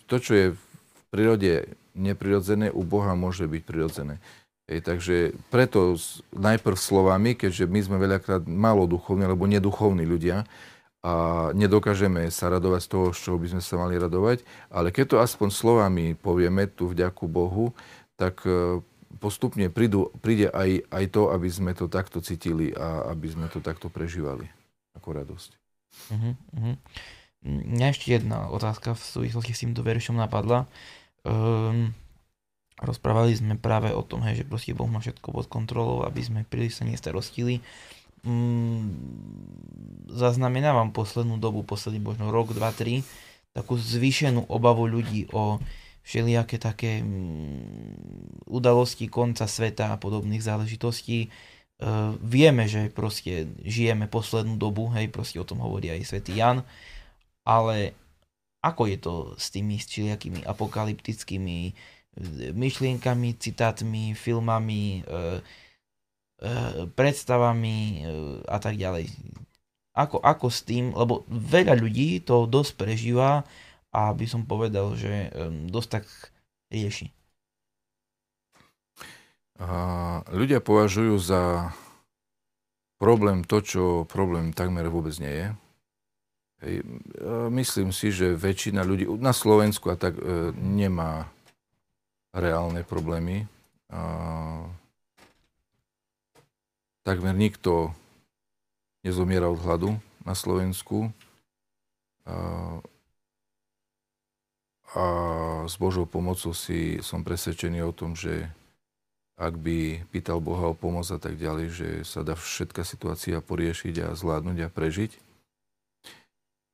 [0.05, 4.19] To, čo je v prírode neprirodzené, u Boha môže byť prirodzené.
[4.69, 5.97] Takže preto
[6.35, 10.45] najprv slovami, keďže my sme veľakrát malo duchovní alebo neduchovní ľudia,
[11.01, 11.13] a
[11.57, 15.17] nedokážeme sa radovať z toho, z čoho by sme sa mali radovať, ale keď to
[15.17, 17.73] aspoň slovami povieme tu vďaku Bohu,
[18.13, 18.85] tak e,
[19.17, 23.57] postupne prídu, príde aj, aj to, aby sme to takto cítili a aby sme to
[23.65, 24.45] takto prežívali
[24.93, 25.49] ako radosť.
[26.13, 26.75] Uh-huh, uh-huh.
[27.49, 30.69] Mňa ešte jedna otázka v súvislosti s týmto veršom napadla.
[31.25, 31.97] Um,
[32.77, 36.45] rozprávali sme práve o tom, hej, že proste Boh má všetko pod kontrolou, aby sme
[36.45, 37.65] príliš sa nestarostili
[38.25, 38.83] mm,
[40.11, 43.01] zaznamenávam poslednú dobu, posledný možno rok, dva, tri,
[43.51, 45.59] takú zvýšenú obavu ľudí o
[46.01, 51.19] všelijaké také mm, udalosti konca sveta a podobných záležitostí.
[51.25, 51.29] E,
[52.19, 56.65] vieme, že proste žijeme poslednú dobu, hej, proste o tom hovorí aj svätý Jan,
[57.45, 57.93] ale
[58.61, 61.71] ako je to s tými všelijakými apokalyptickými e,
[62.53, 65.41] myšlienkami, citátmi, filmami, e,
[66.97, 68.05] predstavami eh,
[68.49, 69.13] a tak ďalej.
[69.91, 73.43] Ako, ako s tým, lebo veľa ľudí to dosť prežíva
[73.91, 75.27] a by som povedal, že
[75.67, 76.05] dosť tak
[76.71, 77.11] rieši.
[80.31, 81.75] Ľudia považujú za
[83.03, 85.47] problém to, čo problém takmer vôbec nie je.
[87.51, 91.25] Myslím si, že väčšina ľudí na Slovensku a tak e, nemá
[92.37, 93.49] reálne problémy.
[97.01, 97.97] Takmer nikto
[99.01, 101.09] nezomiera od hladu na Slovensku.
[102.29, 102.35] A,
[104.93, 105.05] a
[105.65, 108.45] s Božou pomocou si som presvedčený o tom, že
[109.41, 113.95] ak by pýtal Boha o pomoc a tak ďalej, že sa dá všetká situácia poriešiť
[114.05, 115.11] a zvládnuť a prežiť.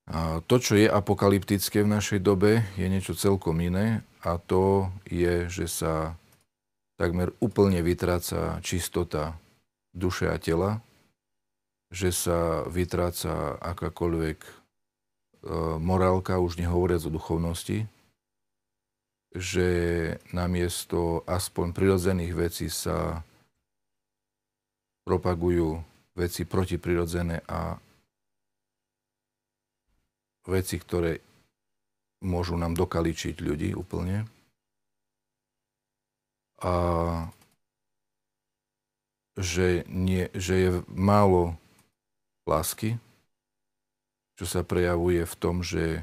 [0.08, 5.48] A to, čo je apokalyptické v našej dobe, je niečo celkom iné a to je,
[5.48, 6.20] že sa
[7.00, 9.40] takmer úplne vytráca čistota
[9.98, 10.80] duše a tela,
[11.90, 14.52] že sa vytráca akákoľvek e,
[15.82, 17.90] morálka, už nehovoriac o duchovnosti,
[19.34, 19.68] že
[20.32, 23.26] namiesto aspoň prirodzených vecí sa
[25.08, 25.80] propagujú
[26.18, 27.80] veci protiprirodzené a
[30.48, 31.22] veci, ktoré
[32.26, 34.26] môžu nám dokaličiť ľudí úplne.
[36.66, 36.74] A
[39.38, 41.54] že, nie, že je málo
[42.50, 42.98] lásky,
[44.34, 46.02] čo sa prejavuje v tom, že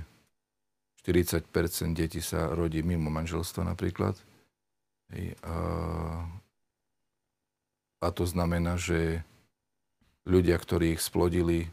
[1.02, 1.50] 40%
[1.92, 4.14] detí sa rodí mimo manželstva napríklad.
[5.44, 5.56] A,
[8.00, 9.20] a to znamená, že
[10.24, 11.68] ľudia, ktorí ich splodili,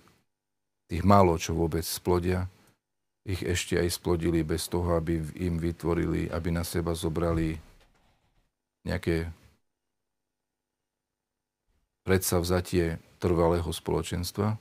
[0.92, 2.52] tých málo čo vôbec splodia,
[3.22, 7.56] ich ešte aj splodili bez toho, aby im vytvorili, aby na seba zobrali
[8.82, 9.30] nejaké
[12.04, 14.58] predsavzatie trvalého spoločenstva,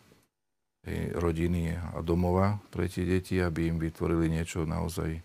[1.17, 5.21] rodiny a domova pre tie deti, aby im vytvorili niečo naozaj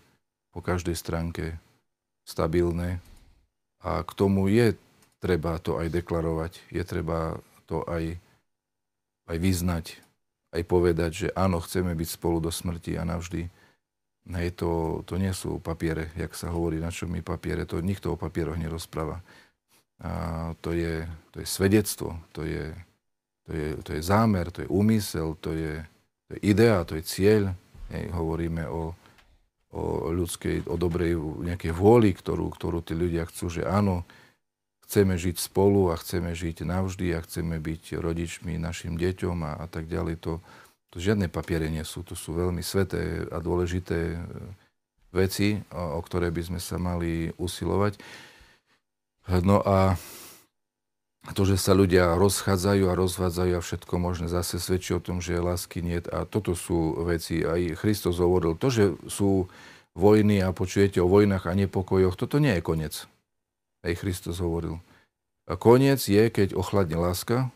[0.52, 1.56] po každej stránke
[2.28, 3.00] stabilné.
[3.80, 4.76] A k tomu je
[5.16, 8.20] treba to aj deklarovať, je treba to aj,
[9.32, 9.84] aj vyznať,
[10.52, 13.48] aj povedať, že áno, chceme byť spolu do smrti a navždy.
[14.26, 18.12] Hej, to, to nie sú papiere, jak sa hovorí, na čo mi papiere, to nikto
[18.12, 19.22] o papieroch nerozpráva.
[20.04, 22.74] A to je, to je svedectvo, to je,
[23.48, 25.80] to je, to je zámer, to je úmysel, to je,
[26.28, 27.42] to je idea, to je cieľ.
[27.88, 28.92] Hej, hovoríme o,
[29.72, 29.82] o
[30.12, 34.04] ľudskej, o dobrej nejakej vôli, ktorú, ktorú tí ľudia chcú, že áno,
[34.86, 39.66] chceme žiť spolu a chceme žiť navždy a chceme byť rodičmi našim deťom a, a
[39.66, 40.22] tak ďalej.
[40.22, 40.38] To,
[40.94, 44.18] to žiadne papiere nie sú, to sú veľmi sveté a dôležité e,
[45.10, 47.98] veci, o, o ktoré by sme sa mali usilovať.
[49.26, 49.98] No a
[51.34, 55.42] to, že sa ľudia rozchádzajú a rozvádzajú a všetko možné, zase svedčí o tom, že
[55.42, 55.98] lásky nie.
[55.98, 57.42] A toto sú veci.
[57.42, 59.50] Aj Kristus hovoril, to, že sú
[59.98, 62.94] vojny a počujete o vojnách a nepokojoch, toto nie je koniec.
[63.82, 64.78] Aj Kristus hovoril.
[65.50, 67.50] A koniec je, keď ochladne láska.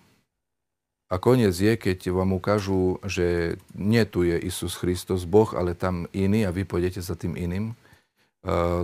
[1.10, 6.06] A koniec je, keď vám ukážu, že nie tu je Isus Kristus, Boh, ale tam
[6.14, 7.74] iný a vy pôjdete za tým iným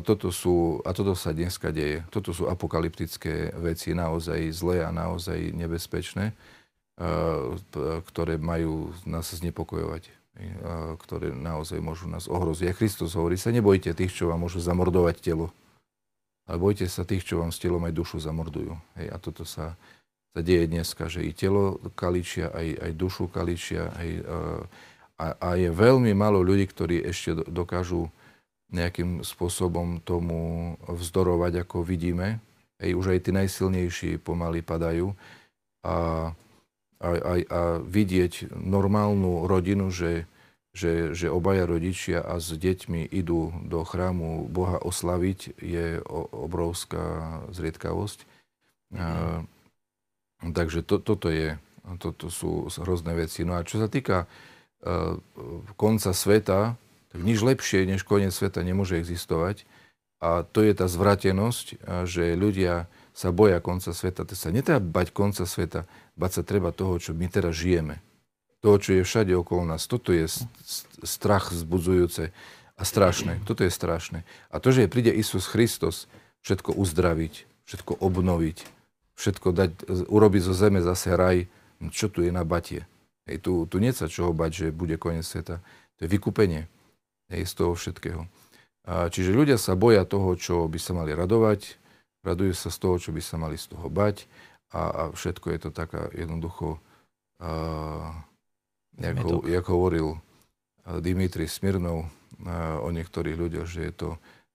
[0.04, 5.56] toto sú, a toto sa dneska deje, toto sú apokalyptické veci, naozaj zlé a naozaj
[5.56, 6.36] nebezpečné,
[8.12, 10.12] ktoré majú nás znepokojovať,
[11.00, 12.68] ktoré naozaj môžu nás ohroziť.
[12.68, 15.48] A Kristus hovorí sa, nebojte tých, čo vám môžu zamordovať telo,
[16.44, 18.76] ale bojte sa tých, čo vám s telom aj dušu zamordujú.
[19.00, 19.72] Hej, a toto sa,
[20.36, 23.88] sa deje dneska, že i telo kaličia, aj, aj dušu kaličia.
[24.04, 24.20] Hej,
[25.16, 28.12] a, a je veľmi málo ľudí, ktorí ešte dokážu
[28.74, 32.42] nejakým spôsobom tomu vzdorovať, ako vidíme.
[32.82, 35.14] Ej, už aj tí najsilnejší pomaly padajú.
[35.86, 36.28] A,
[36.98, 40.26] a, a, a vidieť normálnu rodinu, že,
[40.74, 46.02] že, že obaja rodičia a s deťmi idú do chrámu Boha oslaviť, je
[46.34, 48.26] obrovská zriedkavosť.
[48.98, 49.40] A,
[50.42, 51.54] takže to, toto je,
[52.02, 53.46] toto sú hrozné veci.
[53.46, 55.16] No a čo sa týka uh,
[55.78, 56.74] konca sveta,
[57.12, 59.64] tak nič lepšie než koniec sveta nemôže existovať.
[60.16, 64.24] A to je tá zvratenosť, že ľudia sa boja konca sveta.
[64.24, 65.84] To sa netreba bať konca sveta,
[66.16, 68.00] bať sa treba toho, čo my teraz žijeme.
[68.64, 69.84] Toho, čo je všade okolo nás.
[69.84, 70.24] Toto je
[71.04, 72.32] strach zbudzujúce
[72.76, 73.44] a strašné.
[73.44, 74.24] Toto je strašné.
[74.52, 76.08] A to, že príde Isus Kristus
[76.44, 78.58] všetko uzdraviť, všetko obnoviť,
[79.16, 79.70] všetko dať,
[80.08, 81.48] urobiť zo zeme zase raj,
[81.80, 82.84] no čo tu je na batie?
[83.28, 85.60] Hej, tu, tu nie sa čoho bať, že bude koniec sveta.
[85.96, 86.68] To je vykúpenie
[87.32, 88.22] hej, z toho všetkého.
[88.86, 91.74] A čiže ľudia sa boja toho, čo by sa mali radovať,
[92.22, 94.26] radujú sa z toho, čo by sa mali z toho bať
[94.70, 96.78] a, a všetko je to taká jednoducho,
[98.98, 100.08] ako, ako hovoril
[101.02, 102.06] Dimitri Smirnov
[102.46, 104.08] a, o niektorých ľuďoch, že je to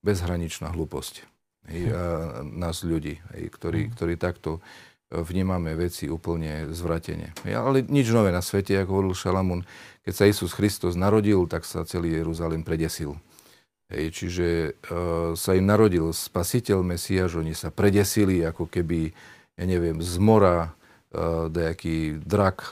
[0.04, 1.28] bezhraničná hlúposť
[1.72, 2.04] hej, a
[2.44, 3.92] nás ľudí, hej, ktorí, mhm.
[3.96, 4.64] ktorí takto
[5.12, 7.36] vnímame veci úplne zvratene.
[7.44, 9.62] Ale nič nové na svete, ako hovoril Šalamún,
[10.08, 13.20] keď sa Isus Kristus narodil, tak sa celý Jeruzalém predesil.
[13.92, 14.48] Hej, čiže
[14.88, 19.12] uh, sa im narodil spasiteľ Mesiaž, oni sa predesili, ako keby,
[19.60, 20.72] ja neviem, z mora
[21.12, 22.72] uh, nejaký drak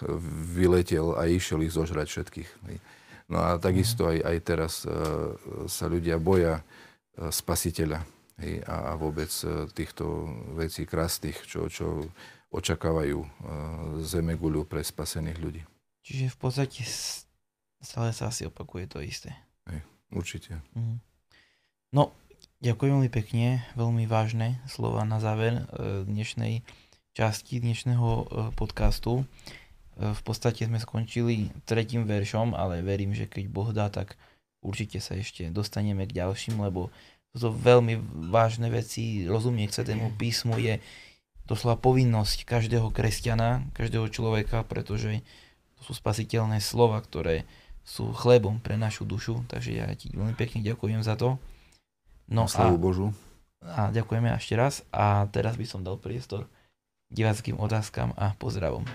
[0.56, 2.50] vyletel a išiel ich zožrať všetkých.
[2.72, 2.78] Hej.
[3.28, 5.36] No a takisto aj, aj teraz uh,
[5.68, 12.08] sa ľudia boja uh, spasiteľa hej, a, a vôbec uh, týchto vecí krásnych, čo, čo
[12.50, 13.30] očakávajú uh,
[14.02, 15.62] zemeguľu pre spasených ľudí.
[16.04, 16.82] Čiže v podstate
[17.80, 19.36] stále sa asi opakuje to isté.
[19.70, 19.82] Hej,
[20.12, 20.60] určite.
[20.76, 20.98] Mhm.
[21.90, 22.14] No,
[22.62, 26.62] ďakujem veľmi pekne, veľmi vážne slova na záver e, dnešnej
[27.18, 28.24] časti dnešného e,
[28.54, 29.26] podcastu.
[29.98, 34.22] E, v podstate sme skončili tretím veršom, ale verím, že keď Boh dá, tak
[34.62, 36.94] určite sa ešte dostaneme k ďalším, lebo
[37.38, 38.02] to veľmi
[38.34, 40.82] vážne veci, rozumieť sa tému písmu je
[41.46, 45.22] doslova povinnosť každého kresťana, každého človeka, pretože
[45.78, 47.46] to sú spasiteľné slova, ktoré
[47.86, 51.42] sú chlebom pre našu dušu, takže ja ti veľmi pekne ďakujem za to.
[52.30, 53.10] No a, Božu.
[53.66, 56.46] a ďakujeme ešte raz a teraz by som dal priestor
[57.10, 58.86] diváckým otázkam a pozdravom.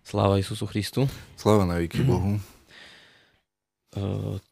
[0.00, 1.04] Sláva Isusu Christu.
[1.36, 2.40] Sláva na výky Bohu.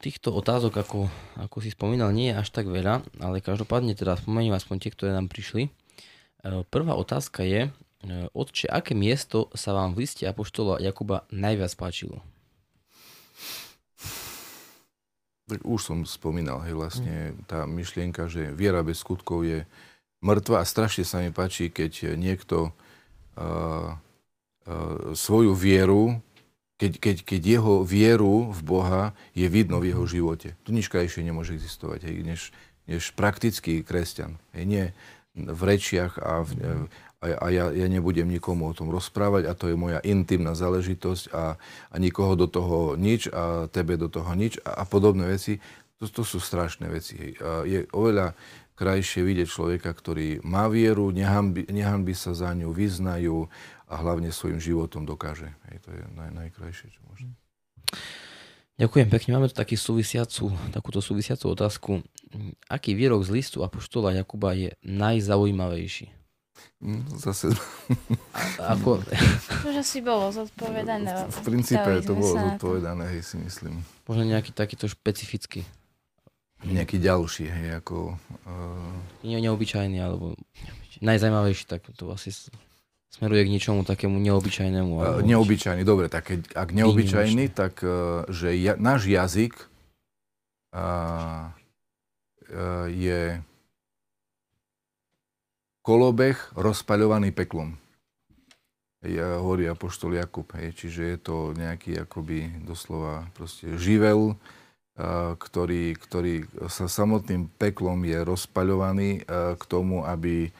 [0.04, 1.00] Týchto otázok, ako,
[1.40, 5.16] ako si spomínal, nie je až tak veľa, ale každopádne teda spomeniem aspoň tie, ktoré
[5.16, 5.72] nám prišli.
[6.68, 7.72] Prvá otázka je,
[8.36, 12.20] Otče, aké miesto sa vám v liste Apoštola Jakuba najviac páčilo?
[15.48, 17.48] Tak už som spomínal, hej, vlastne mm.
[17.48, 19.64] tá myšlienka, že viera bez skutkov je
[20.20, 22.70] mŕtva a strašne sa mi páči, keď niekto
[23.36, 26.20] uh, uh, svoju vieru,
[26.80, 29.02] keď, keď, keď jeho vieru v Boha
[29.36, 30.56] je vidno v jeho živote.
[30.64, 32.40] To nič krajšie nemôže existovať, hej, než,
[32.88, 34.40] než praktický kresťan.
[34.56, 34.84] Hej, nie
[35.36, 36.50] v rečiach a, v,
[37.20, 41.24] a, a ja, ja nebudem nikomu o tom rozprávať a to je moja intimná záležitosť
[41.36, 41.60] a,
[41.92, 45.60] a nikoho do toho nič a tebe do toho nič a, a podobné veci.
[46.00, 47.36] To, to sú strašné veci.
[47.44, 48.32] A je oveľa
[48.80, 53.52] krajšie vidieť človeka, ktorý má vieru, nehanby, nehanby sa za ňu, vyznajú
[53.90, 55.50] a hlavne svojim životom dokáže.
[55.66, 57.26] Hej, to je naj, najkrajšie, čo môže.
[58.78, 59.30] Ďakujem pekne.
[59.36, 61.90] Máme tu taký súvisiacu, takúto súvisiacu otázku.
[62.70, 66.08] Aký výrok z listu Apoštola Jakuba je najzaujímavejší?
[66.80, 67.52] Mm, Zase
[68.32, 69.04] A, ako,
[69.68, 71.28] Už asi bolo zodpovedané.
[71.28, 73.84] v princípe Pýtali to bolo zodpovedané, hej, si myslím.
[74.08, 75.64] možno nejaký takýto špecifický.
[76.64, 78.16] Nejaký ďalší, hej, ako...
[78.44, 80.36] Uh, neobyčajný, alebo
[81.00, 82.32] najzajímavejší, tak to asi
[83.10, 84.92] smeruje k ničomu takému neobyčajnému.
[84.94, 89.54] uh, Alebo neobyčajný, dobre, tak keď, ak neobyčajný, tak uh, že ja, náš jazyk
[90.72, 93.42] uh, uh, je
[95.80, 97.74] kolobeh rozpaľovaný peklom.
[99.00, 104.36] Ja hovorí apoštol Jakub, hej, čiže je to nejaký akoby doslova proste živel,
[104.92, 110.52] a, ktorý, ktorý sa samotným peklom je rozpaľovaný a, k tomu, aby,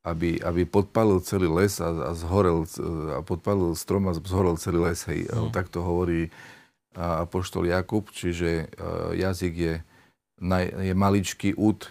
[0.00, 2.80] aby, aby podpalil celý les a, a zhorel, c-
[3.12, 5.00] a podpalil strom a zhorel celý les.
[5.04, 5.28] Hej.
[5.28, 5.52] Mm.
[5.52, 6.32] Tak to hovorí
[6.96, 8.72] a, apoštol Jakub, čiže
[9.12, 9.74] jazyk je,
[10.80, 11.88] je maličký a,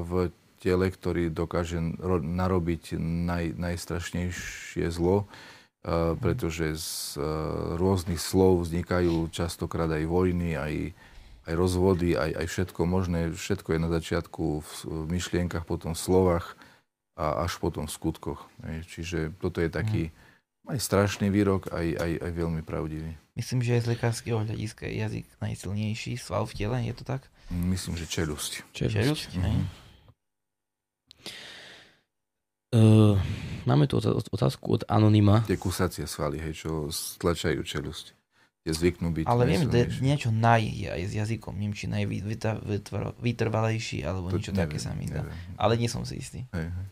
[0.00, 5.24] v tele, ktorý dokáže ro- narobiť naj, najstrašnejšie zlo,
[6.20, 7.16] pretože z
[7.80, 10.92] rôznych slov vznikajú častokrát aj vojny, aj,
[11.48, 13.32] aj rozvody, aj, aj všetko možné.
[13.32, 16.60] Všetko je na začiatku v myšlienkach, potom v slovách
[17.20, 18.48] a až potom v skutkoch.
[18.64, 18.88] Hej.
[18.88, 20.08] Čiže toto je taký
[20.64, 23.12] aj strašný výrok, aj, aj, aj veľmi pravdivý.
[23.36, 27.26] Myslím, že aj z lekárskeho hľadiska je jazyk najsilnejší sval v tele, je to tak?
[27.50, 28.62] Myslím, že čelusť.
[28.72, 29.56] Čelusť, hej?
[29.60, 29.64] Mhm.
[32.70, 33.18] Uh,
[33.66, 35.42] máme tu otá- otázku od Anonyma.
[35.42, 38.14] Tie kusacie svaly, hej, čo stlačajú čelusť.
[38.62, 40.06] Tie zvyknú byť Ale viem, najsilnejšie.
[40.06, 44.94] niečo naj je aj s jazykom, neviem, či najvytrvalejší, alebo To niečo neviem, také sa
[44.94, 45.34] mi neviem.
[45.58, 46.46] Ale nie som si istý.
[46.54, 46.86] Hej, hej.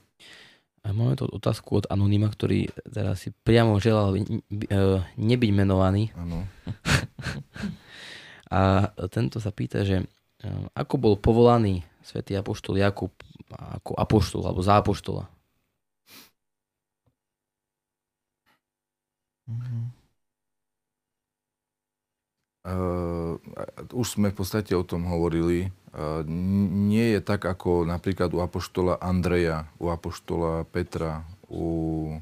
[0.89, 6.09] A máme tu otázku od Anonyma, ktorý teraz si priamo želal uh, nebyť menovaný.
[6.16, 6.48] Áno.
[8.48, 13.12] A tento sa pýta, že uh, ako bol povolaný svätý apoštol Jakub
[13.52, 15.24] ako apoštol alebo za apoštola?
[22.69, 23.40] Uh,
[23.97, 25.73] už sme v podstate o tom hovorili.
[26.28, 32.14] Nie je tak ako napríklad u apoštola Andreja, u apoštola Petra, u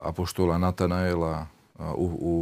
[0.00, 1.46] apoštola Natanaela,
[1.78, 2.32] u, u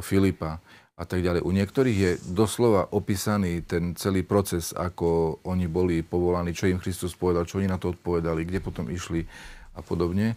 [0.00, 0.58] Filipa
[0.98, 1.46] a tak ďalej.
[1.46, 7.14] U niektorých je doslova opísaný ten celý proces, ako oni boli povolaní, čo im Kristus
[7.14, 9.22] povedal, čo oni na to odpovedali, kde potom išli
[9.78, 10.34] a podobne.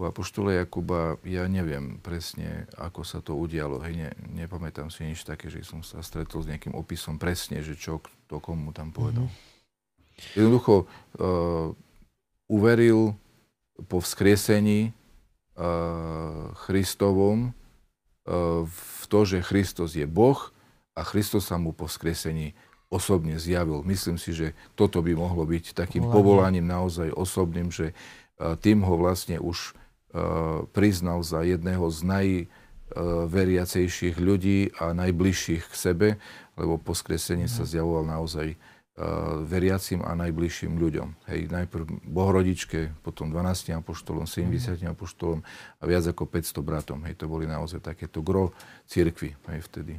[0.00, 3.84] U Apoštola Jakuba ja neviem presne, ako sa to udialo.
[3.84, 7.76] Hej, ne, nepamätám si nič také, že som sa stretol s nejakým opisom presne, že
[7.76, 9.28] čo kto komu tam povedal.
[9.28, 9.36] Mhm.
[10.40, 11.76] Jednoducho uh,
[12.48, 13.12] uveril
[13.92, 20.48] po vzkriesení uh, Christovom uh, v to, že Kristus je Boh
[20.96, 22.56] a Kristus sa mu po vzkriesení
[22.88, 23.84] osobne zjavil.
[23.84, 28.96] Myslím si, že toto by mohlo byť takým povolaním naozaj osobným, že uh, tým ho
[28.96, 29.76] vlastne už
[30.74, 36.18] priznal za jedného z najveriacejších ľudí a najbližších k sebe,
[36.58, 38.58] lebo po skresení sa zjavoval naozaj uh,
[39.46, 41.08] veriacim a najbližším ľuďom.
[41.30, 45.40] Hej, najprv Bohorodičke, potom 12 apoštolom, 70 apoštolom
[45.80, 47.00] a viac ako 500 bratom.
[47.08, 48.52] Hej, to boli naozaj takéto gro
[48.84, 49.96] cirkvi hej, vtedy.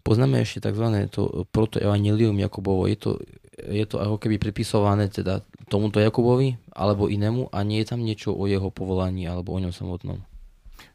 [0.00, 0.86] Poznáme ešte tzv.
[1.12, 2.88] to protoevangelium Jakubovo.
[2.88, 3.10] Je to,
[3.52, 8.30] je to ako keby pripisované teda tomuto Jakubovi alebo inému a nie je tam niečo
[8.30, 10.18] o jeho povolaní alebo o ňom samotnom.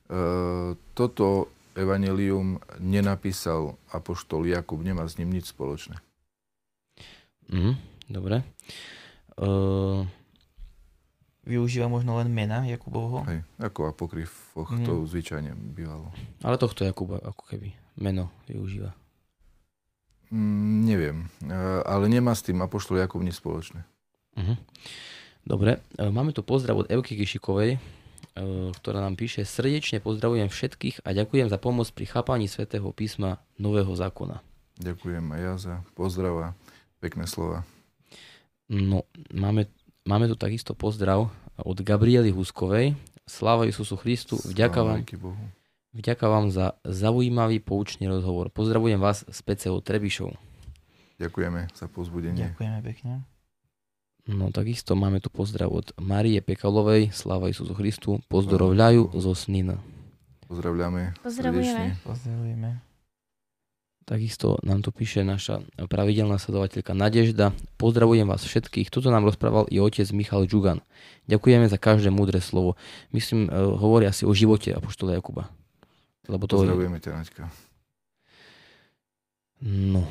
[0.05, 5.99] Uh, toto evanelium nenapísal apoštol Jakub, nemá s ním nič spoločné.
[7.47, 7.71] Mhm,
[8.07, 8.41] dobre.
[9.35, 10.07] Uh,
[11.45, 13.21] Využíva možno len mena Jakubovho.
[13.23, 14.81] Hej, ako apokryfoch Mhm.
[14.81, 16.09] to zvyčajne bývalo.
[16.41, 18.97] ale tohto Jakuba ako keby meno využíva.
[20.35, 21.17] Mm, neviem,
[21.47, 23.87] uh, ale nemá s tým apoštol Jakub nič spoločné.
[24.35, 24.59] Mhm.
[25.45, 27.79] Dobre, e, máme tu pozdrav od Evky Kišikovej, e,
[28.73, 33.93] ktorá nám píše Srdečne pozdravujem všetkých a ďakujem za pomoc pri chápaní svätého písma Nového
[33.93, 34.41] zákona.
[34.81, 36.47] Ďakujem aj ja za pozdrav a
[36.97, 37.61] pekné slova.
[38.65, 39.69] No, máme,
[40.01, 41.29] máme tu takisto pozdrav
[41.61, 42.97] od Gabriely Huskovej.
[43.29, 45.45] Sláva Isusu Christu, vďaka vám, Bohu.
[45.95, 48.51] Vďaka vám za zaujímavý poučný rozhovor.
[48.51, 50.35] Pozdravujem vás z PCO Trebišov.
[51.15, 52.51] Ďakujeme za pozbudenie.
[52.51, 53.23] Ďakujeme pekne.
[54.25, 59.79] No takisto máme tu pozdrav od Marie Pekalovej, sláva Isusu Christu, pozdravľajú zo Snina.
[60.49, 61.13] Pozdravľame.
[61.21, 62.01] Pozdravujeme.
[62.01, 62.69] Pozdravujeme.
[64.05, 67.57] Takisto nám tu píše naša pravidelná sledovateľka Nadežda.
[67.81, 68.93] Pozdravujem vás všetkých.
[68.93, 70.85] Toto nám rozprával i otec Michal Džugan.
[71.25, 72.77] Ďakujeme za každé múdre slovo.
[73.09, 75.49] Myslím, e, hovorí asi o živote Apoštola Jakuba.
[76.25, 77.43] Lebo to Pozdravujeme ťa, Naďka.
[79.65, 80.03] No,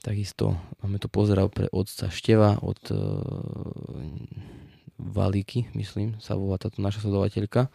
[0.00, 2.98] takisto máme tu pozdrav pre otca Števa od uh,
[4.96, 7.68] Valíky, myslím, sa volá táto naša sledovateľka.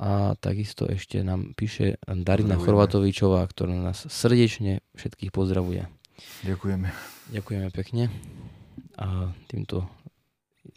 [0.00, 5.84] A takisto ešte nám píše Darina Chorvatovičová, ktorá nás srdečne všetkých pozdravuje.
[6.46, 6.88] Ďakujeme.
[7.36, 8.08] Ďakujeme pekne.
[8.96, 9.86] A týmto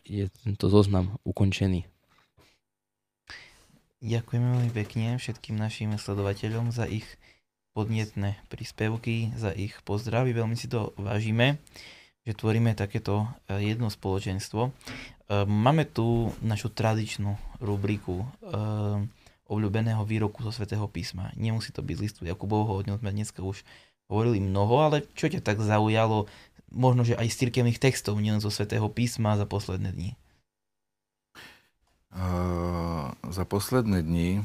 [0.03, 1.88] je tento zoznam ukončený.
[4.04, 7.08] Ďakujeme veľmi pekne všetkým našim sledovateľom za ich
[7.76, 10.32] podnetné príspevky, za ich pozdravy.
[10.32, 11.60] Veľmi si to vážime,
[12.24, 14.72] že tvoríme takéto eh, jedno spoločenstvo.
[14.72, 19.10] Ehm, máme tu našu tradičnú rubriku ehm,
[19.46, 21.34] obľúbeného výroku zo svätého písma.
[21.38, 23.62] Nemusí to byť listu Jakubovho, o ňom sme dneska už
[24.10, 26.30] hovorili mnoho, ale čo ťa tak zaujalo,
[26.74, 30.12] možno, že aj z cirkevných textov, nielen zo svätého písma za posledné dni?
[32.16, 34.40] Uh, za posledné dni,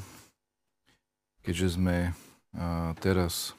[1.47, 3.55] keďže sme uh, teraz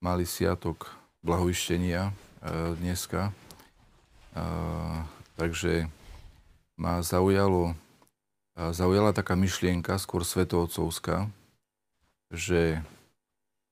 [0.00, 0.88] mali siatok
[1.20, 3.36] blahoištenia uh, dneska,
[5.36, 5.90] takže
[6.78, 7.74] ma zaujalo,
[8.56, 11.28] zaujala taká myšlienka, skôr svetovcovská,
[12.30, 12.78] že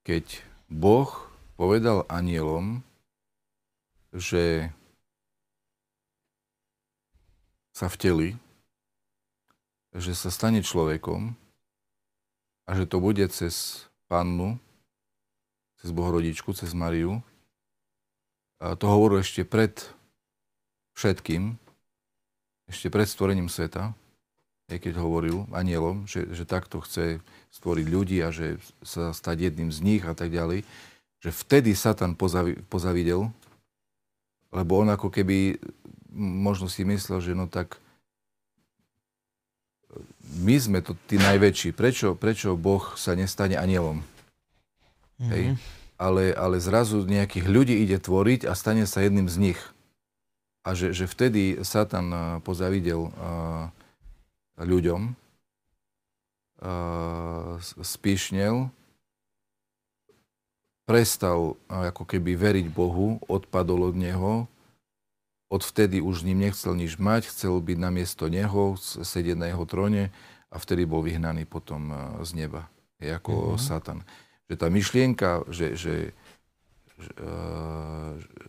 [0.03, 1.09] keď Boh
[1.55, 2.83] povedal anielom,
[4.11, 4.75] že
[7.71, 8.35] sa vteli,
[9.97, 11.33] že sa stane človekom
[12.69, 14.61] a že to bude cez pannu,
[15.81, 17.25] cez Bohorodičku, cez Mariu.
[18.59, 19.73] A to hovoril ešte pred
[20.99, 21.55] všetkým,
[22.69, 23.95] ešte pred stvorením sveta,
[24.69, 27.25] aj keď hovoril anielom, že, že takto chce
[27.55, 30.67] stvoriť ľudí a že sa stať jedným z nich a tak ďalej,
[31.25, 33.33] že vtedy Satan pozavi, pozavidel,
[34.53, 35.57] lebo on ako keby
[36.19, 37.81] možno si myslel, že no tak
[40.37, 41.73] my sme to tí najväčší.
[41.73, 44.05] Prečo, prečo Boh sa nestane anielom?
[45.19, 45.31] Mm-hmm.
[45.33, 45.45] Hej?
[45.99, 49.61] Ale, ale zrazu nejakých ľudí ide tvoriť a stane sa jedným z nich
[50.69, 53.73] a že, že vtedy Satan pozavidel uh,
[54.61, 55.17] ľuďom,
[56.61, 58.69] uh, spíšnel,
[60.85, 64.45] prestal ako keby veriť Bohu, odpadol od Neho,
[65.49, 70.13] odvtedy už ním nechcel nič mať, chcel byť na miesto Neho, sedieť na Jeho tróne
[70.49, 72.69] a vtedy bol vyhnaný potom uh, z neba,
[73.01, 73.61] je ako mm-hmm.
[73.61, 74.01] Satan.
[74.49, 75.95] Že tá myšlienka, že, že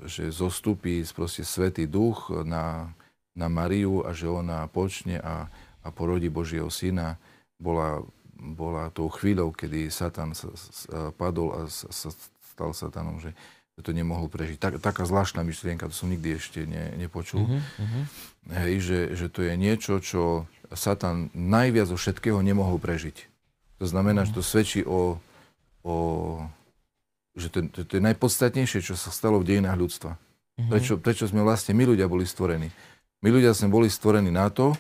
[0.09, 2.89] že zostupí proste Svetý Duch na,
[3.37, 5.45] na Mariu a že ona počne a,
[5.85, 7.21] a porodí Božieho syna,
[7.61, 8.01] bola,
[8.33, 12.09] bola tou chvíľou, kedy Satan sa, sa, padol a sa, sa
[12.41, 13.37] stal Satanom, že
[13.81, 14.57] to nemohol prežiť.
[14.59, 17.47] Tak, taká zvláštna myšlienka, to som nikdy ešte ne, nepočul.
[17.47, 18.03] Uh-huh,
[18.49, 23.29] Hej, že, že to je niečo, čo Satan najviac zo všetkého nemohol prežiť.
[23.79, 24.35] To znamená, uh-huh.
[24.35, 25.17] že to svedčí o,
[25.83, 25.95] o
[27.39, 30.11] že to, to, to je najpodstatnejšie, čo sa stalo v dejinách ľudstva.
[30.15, 30.69] Mm-hmm.
[30.69, 32.67] Prečo, prečo sme vlastne my ľudia boli stvorení?
[33.23, 34.75] My ľudia sme boli stvorení na to,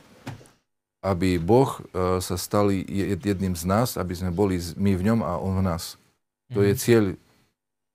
[0.99, 5.39] aby Boh uh, sa stal jedným z nás, aby sme boli my v ňom a
[5.39, 5.95] on v nás.
[6.51, 6.79] To je mhm.
[6.79, 7.03] cieľ,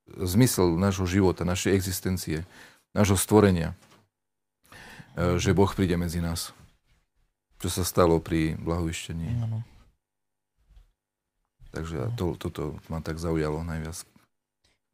[0.09, 2.45] zmysel nášho života, našej existencie,
[2.93, 3.73] nášho stvorenia.
[5.15, 6.53] Uh, že Boh príde medzi nás.
[7.63, 9.25] Čo sa stalo pri blahovištení.
[9.25, 9.63] Mm-hmm.
[11.75, 14.07] Takže to, toto ma tak zaujalo najviac.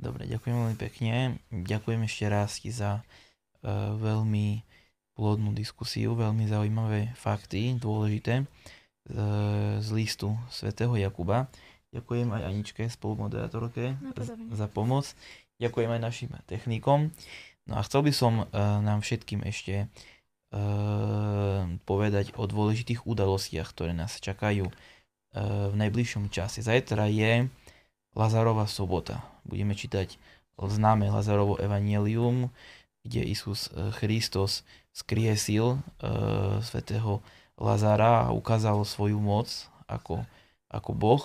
[0.01, 1.37] Dobre, ďakujem veľmi pekne.
[1.53, 4.65] Ďakujem ešte raz ti za uh, veľmi
[5.13, 11.53] plodnú diskusiu, veľmi zaujímavé fakty, dôležité uh, z listu svätého Jakuba.
[11.91, 14.15] Ďakujem aj Aničke, spolumoderátorke, no,
[14.55, 15.11] za pomoc.
[15.59, 17.11] Ďakujem aj našim technikom.
[17.67, 18.47] No a chcel by som uh,
[18.81, 19.91] nám všetkým ešte
[20.55, 24.75] uh, povedať o dôležitých udalostiach, ktoré nás čakajú uh,
[25.71, 26.63] v najbližšom čase.
[26.63, 27.51] Zajtra je
[28.15, 29.27] Lazarova sobota.
[29.43, 30.19] Budeme čítať
[30.69, 32.53] známe Lazarovo evanielium,
[33.01, 34.61] kde Isus e, Christos
[34.91, 37.23] skriesil uh, svätého
[37.55, 39.47] Lazara a ukázal svoju moc
[39.87, 40.27] ako,
[40.67, 41.23] ako Boh.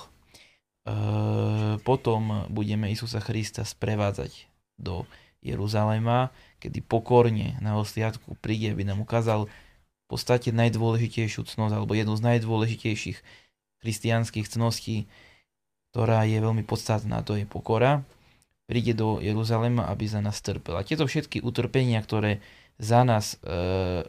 [0.86, 4.46] Uh, potom budeme Isusa Krista sprevádzať
[4.78, 5.10] do
[5.42, 6.30] Jeruzalema,
[6.62, 12.26] kedy pokorne na osliadku príde, aby nám ukázal v podstate najdôležitejšiu cnosť, alebo jednu z
[12.26, 13.18] najdôležitejších
[13.82, 15.10] christianských cností,
[15.94, 18.06] ktorá je veľmi podstatná, to je pokora.
[18.66, 20.78] Príde do Jeruzalema, aby za nás trpel.
[20.78, 22.42] A tieto všetky utrpenia, ktoré
[22.82, 24.02] za nás e,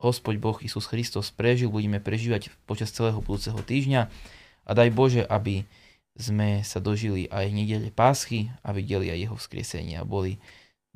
[0.00, 4.08] Hospod Boh Isus Kristus prežil, budeme prežívať počas celého budúceho týždňa.
[4.64, 5.68] A daj Bože, aby
[6.16, 10.40] sme sa dožili aj nedele Páschy a videli aj jeho vzkriesenie a boli,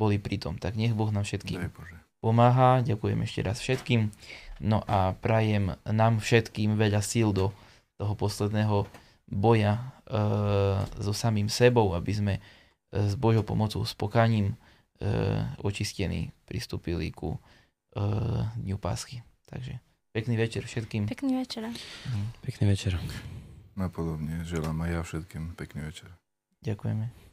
[0.01, 0.57] boli pri tom.
[0.57, 1.69] Tak nech Boh nám všetkým
[2.21, 2.85] pomáha.
[2.85, 4.13] Ďakujem ešte raz všetkým.
[4.61, 7.53] No a prajem nám všetkým veľa síl do
[7.97, 8.89] toho posledného
[9.29, 9.81] boja e,
[11.01, 12.41] so samým sebou, aby sme e,
[12.93, 14.55] s Božou pomocou, s pokaním e,
[15.65, 17.41] očistení pristúpili ku e,
[18.61, 19.25] Dňu Páschy.
[19.49, 19.81] Takže
[20.13, 21.09] pekný večer všetkým.
[21.09, 21.69] Pekný večer.
[22.45, 23.01] Pekný večer.
[23.79, 26.11] Napodobne želám aj ja všetkým pekný večer.
[26.67, 27.30] Ďakujeme.